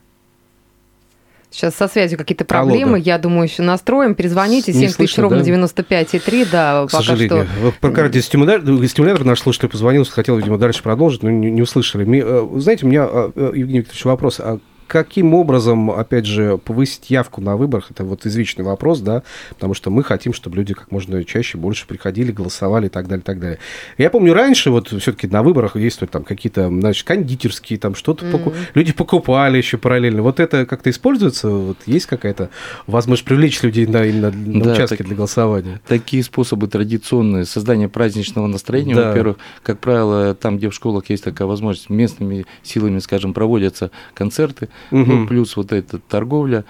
Сейчас 1.52 1.74
со 1.74 1.86
связью 1.86 2.18
какие-то 2.18 2.44
Алло, 2.48 2.66
проблемы, 2.66 2.92
да. 2.98 3.04
я 3.04 3.18
думаю, 3.18 3.44
еще 3.44 3.62
настроим. 3.62 4.14
Перезвоните, 4.14 4.72
Не 4.72 4.78
7 4.80 4.86
тысяч 4.86 4.96
слышно, 4.96 5.24
ровно 5.24 5.38
да? 5.38 5.44
95 5.44 6.14
и 6.14 6.18
3, 6.18 6.44
да, 6.46 6.86
К 6.86 6.90
пока 6.90 7.04
сожалению. 7.04 7.46
что. 7.46 7.72
Про 7.80 7.90
кардиостимулятор 7.90 8.88
стимулятор 8.88 9.24
наш 9.24 9.40
слушатель 9.40 9.68
позвонил, 9.68 10.04
хотел, 10.06 10.38
видимо, 10.38 10.56
дальше 10.58 10.82
продолжить, 10.82 11.22
но 11.22 11.30
не, 11.30 11.50
не 11.50 11.62
услышали. 11.62 12.06
Э, 12.22 12.58
Знаете, 12.58 12.86
у 12.86 12.88
меня, 12.88 13.06
э, 13.10 13.30
э, 13.36 13.52
Евгений 13.54 13.80
Викторович, 13.80 14.04
вопрос. 14.06 14.40
А 14.40 14.58
каким 14.92 15.32
образом, 15.32 15.90
опять 15.90 16.26
же, 16.26 16.58
повысить 16.58 17.08
явку 17.08 17.40
на 17.40 17.56
выборах? 17.56 17.90
Это 17.90 18.04
вот 18.04 18.26
извечный 18.26 18.62
вопрос, 18.62 19.00
да, 19.00 19.22
потому 19.48 19.72
что 19.72 19.90
мы 19.90 20.04
хотим, 20.04 20.34
чтобы 20.34 20.56
люди 20.56 20.74
как 20.74 20.90
можно 20.92 21.24
чаще, 21.24 21.56
больше 21.56 21.86
приходили, 21.86 22.30
голосовали 22.30 22.86
и 22.86 22.88
так 22.90 23.08
далее, 23.08 23.22
и 23.22 23.24
так 23.24 23.40
далее. 23.40 23.58
Я 23.96 24.10
помню, 24.10 24.34
раньше 24.34 24.70
вот 24.70 24.88
все-таки 24.88 25.26
на 25.28 25.42
выборах 25.42 25.78
действовали 25.78 26.10
там 26.10 26.24
какие-то, 26.24 26.68
значит, 26.68 27.06
кондитерские, 27.06 27.78
там 27.78 27.94
что-то 27.94 28.26
поку- 28.30 28.52
люди 28.74 28.92
покупали 28.92 29.56
еще 29.56 29.78
параллельно. 29.78 30.20
Вот 30.22 30.40
это 30.40 30.66
как-то 30.66 30.90
используется? 30.90 31.48
Вот 31.48 31.78
есть 31.86 32.04
какая-то 32.04 32.50
возможность 32.86 33.24
привлечь 33.24 33.62
людей 33.62 33.86
на, 33.86 34.04
именно 34.04 34.30
на 34.30 34.62
Да, 34.62 34.72
участке 34.72 34.98
так- 34.98 35.06
для 35.06 35.16
голосования? 35.16 35.80
Такие 35.88 36.22
способы 36.22 36.66
традиционные 36.66 37.46
создания 37.46 37.88
праздничного 37.88 38.46
настроения, 38.46 38.94
Да. 38.94 39.08
во-первых, 39.08 39.38
как 39.62 39.78
правило, 39.78 40.34
там, 40.34 40.58
где 40.58 40.68
в 40.68 40.74
школах 40.74 41.08
есть 41.08 41.24
такая 41.24 41.48
возможность, 41.48 41.88
местными 41.88 42.44
силами, 42.62 42.98
скажем, 42.98 43.32
проводятся 43.32 43.90
концерты, 44.12 44.68
Мгм. 44.90 45.08
ну, 45.08 45.26
плюс 45.26 45.56
вот 45.56 45.72
эта 45.72 45.98
торговля. 45.98 46.64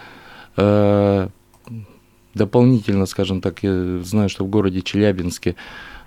Э, 0.56 1.28
Дополнительно, 2.34 3.04
скажем 3.06 3.40
так, 3.40 3.62
я 3.62 3.98
знаю, 4.02 4.30
что 4.30 4.44
в 4.44 4.48
городе 4.48 4.80
Челябинске, 4.80 5.54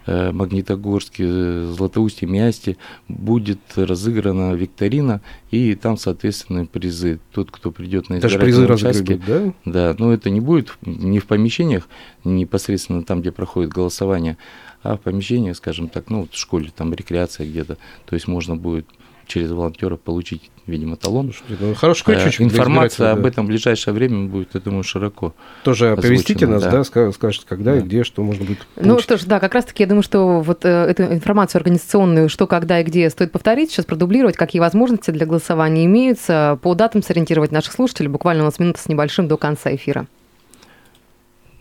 э, 0.08 0.32
Магнитогорске, 0.32 1.24
э, 1.28 1.74
Златоусте, 1.76 2.26
Миасте 2.26 2.78
будет 3.08 3.60
разыграна 3.76 4.54
викторина, 4.54 5.22
и 5.52 5.76
там, 5.76 5.98
соответственно, 5.98 6.66
призы. 6.66 7.20
Тот, 7.32 7.52
кто 7.52 7.70
придет 7.70 8.10
на 8.10 8.20
Даже 8.20 8.40
призы 8.40 8.66
разыгрывают, 8.66 9.24
да? 9.26 9.54
да, 9.66 9.96
но 10.00 10.12
это 10.12 10.32
не 10.32 10.40
будет 10.40 10.76
не 10.84 11.20
в 11.20 11.28
помещениях, 11.28 11.88
непосредственно 12.24 13.04
там, 13.04 13.22
где 13.22 13.32
проходит 13.32 13.72
голосование, 13.72 14.38
а 14.82 14.98
в 14.98 15.02
помещениях, 15.02 15.58
скажем 15.58 15.90
так, 15.90 16.10
ну, 16.10 16.22
вот 16.22 16.34
в 16.34 16.38
школе, 16.38 16.72
там 16.76 16.92
рекреация 16.92 17.46
где-то. 17.48 17.78
То 18.06 18.16
есть 18.16 18.28
можно 18.28 18.56
будет 18.56 18.88
через 19.28 19.52
волонтеров 19.52 20.00
получить, 20.00 20.50
видимо, 20.68 20.96
талон. 20.96 21.34
Ну, 21.60 21.74
Хороший 21.76 22.02
Э, 22.02 22.06
крючочек 22.16 22.38
для 22.48 22.60
Информация 22.60 23.12
об 23.12 23.22
да. 23.22 23.28
этом 23.30 23.46
в 23.46 23.48
ближайшее 23.50 23.94
время 23.94 24.28
будет, 24.28 24.50
я 24.54 24.60
думаю, 24.60 24.84
широко. 24.84 25.34
Тоже 25.64 25.92
оповестите 25.92 26.46
озвучено, 26.46 26.52
нас, 26.54 26.64
да, 26.64 26.72
да. 26.72 26.80
ска- 26.82 27.12
скажете, 27.14 27.46
когда 27.48 27.76
и 27.76 27.80
Да. 27.80 27.86
где, 27.86 28.04
что 28.04 28.24
можно 28.24 28.46
будет 28.46 28.60
Ну 28.76 28.84
получить. 28.90 29.04
что 29.04 29.18
ж, 29.18 29.24
да, 29.26 29.40
как 29.40 29.54
раз-таки 29.54 29.84
я 29.84 29.88
думаю, 29.88 30.04
что 30.04 30.42
вот 30.42 30.66
э, 30.66 30.70
эту 30.70 31.04
информацию 31.04 31.60
организационную, 31.60 32.30
что, 32.30 32.48
когда 32.48 32.80
и 32.80 32.84
где, 32.84 33.10
стоит 33.10 33.32
повторить, 33.32 33.72
сейчас 33.72 33.86
продублировать, 33.86 34.36
какие 34.38 34.60
возможности 34.60 35.12
для 35.12 35.26
голосования 35.26 35.86
имеются, 35.86 36.60
по 36.62 36.74
датам 36.76 37.04
сориентировать 37.04 37.52
наших 37.52 37.74
слушателей. 37.74 38.10
Буквально 38.10 38.44
у 38.44 38.46
нас 38.46 38.60
минута 38.60 38.80
с 38.80 38.88
небольшим 38.88 39.28
до 39.28 39.38
конца 39.38 39.74
эфира. 39.76 40.08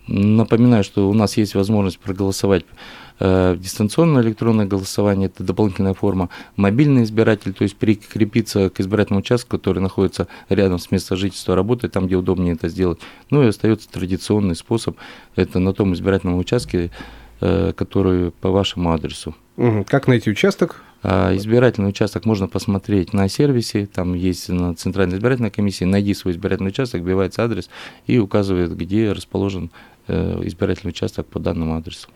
Напоминаю, 0.07 0.85
что 0.85 1.09
у 1.09 1.15
нас 1.15 1.37
есть 1.39 1.55
возможность 1.55 1.99
проголосовать 1.99 2.65
э, 2.65 2.67
дистанционное 3.21 4.23
электронное 4.23 4.67
голосование, 4.67 5.27
это 5.27 5.45
дополнительная 5.45 5.95
форма, 5.95 6.31
мобильный 6.57 7.05
избиратель, 7.05 7.53
то 7.53 7.63
есть 7.63 7.77
прикрепиться 7.77 8.71
к 8.71 8.81
избирательному 8.81 9.21
участку, 9.21 9.57
который 9.57 9.79
находится 9.79 10.27
рядом 10.49 10.79
с 10.79 10.91
местом 10.91 11.17
жительства 11.17 11.55
работы, 11.55 11.89
там, 11.89 12.07
где 12.07 12.17
удобнее 12.17 12.55
это 12.55 12.69
сделать. 12.69 12.99
Ну 13.31 13.43
и 13.43 13.47
остается 13.47 13.89
традиционный 13.89 14.57
способ, 14.57 14.97
это 15.37 15.59
на 15.59 15.73
том 15.73 15.95
избирательном 15.95 16.39
участке, 16.39 16.91
э, 17.41 17.73
который 17.77 18.33
по 18.33 18.51
вашему 18.51 18.93
адресу. 18.93 19.35
Как 19.87 20.09
найти 20.09 20.31
участок? 20.31 20.83
А 21.07 21.37
Избирательный 21.37 21.91
участок 21.91 22.25
можно 22.25 22.49
посмотреть 22.49 23.13
на 23.13 23.29
сервисе, 23.29 23.87
там 23.87 24.15
есть 24.15 24.49
на 24.49 24.75
Центральной 24.75 25.17
избирательной 25.17 25.51
комиссии, 25.51 25.85
найди 25.85 26.15
свой 26.15 26.33
избирательный 26.33 26.71
участок, 26.71 27.03
вбивается 27.03 27.45
адрес 27.45 27.69
и 28.07 28.19
указывает, 28.19 28.75
где 28.75 29.13
расположен 29.13 29.71
э, 30.09 30.41
избирательный 30.45 30.91
участок 30.91 31.27
по 31.27 31.39
данному 31.39 31.77
адресу. 31.77 32.09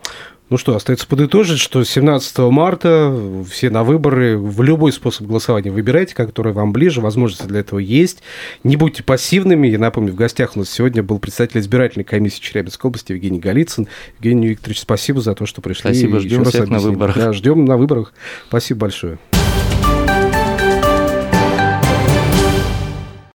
Ну 0.49 0.57
что, 0.57 0.75
остается 0.75 1.05
подытожить, 1.05 1.59
что 1.59 1.83
17 1.83 2.37
марта 2.39 3.15
все 3.49 3.69
на 3.69 3.83
выборы, 3.83 4.37
в 4.37 4.63
любой 4.63 4.91
способ 4.91 5.27
голосования 5.27 5.69
выбирайте, 5.69 6.15
который 6.15 6.53
вам 6.53 6.73
ближе, 6.73 7.01
возможности 7.01 7.45
для 7.45 7.59
этого 7.59 7.77
есть. 7.77 8.23
Не 8.63 8.75
будьте 8.75 9.03
пассивными. 9.03 9.67
Я 9.67 9.77
напомню, 9.77 10.11
в 10.13 10.15
гостях 10.15 10.55
у 10.55 10.59
нас 10.59 10.69
сегодня 10.71 11.03
был 11.03 11.19
представитель 11.19 11.59
избирательной 11.59 12.03
комиссии 12.03 12.41
Челябинской 12.41 12.89
области 12.89 13.11
Евгений 13.11 13.39
Голицын. 13.39 13.87
Евгений 14.17 14.47
Викторович, 14.47 14.79
спасибо 14.79 15.21
за 15.21 15.35
то, 15.35 15.45
что 15.45 15.61
пришли. 15.61 15.81
Спасибо, 15.81 16.19
ждем 16.19 16.43
всех 16.45 16.67
на 16.67 16.79
выборах. 16.79 17.15
Да, 17.15 17.31
ждем 17.31 17.65
на 17.65 17.77
выборах. 17.77 18.13
Спасибо 18.47 18.81
большое. 18.81 19.19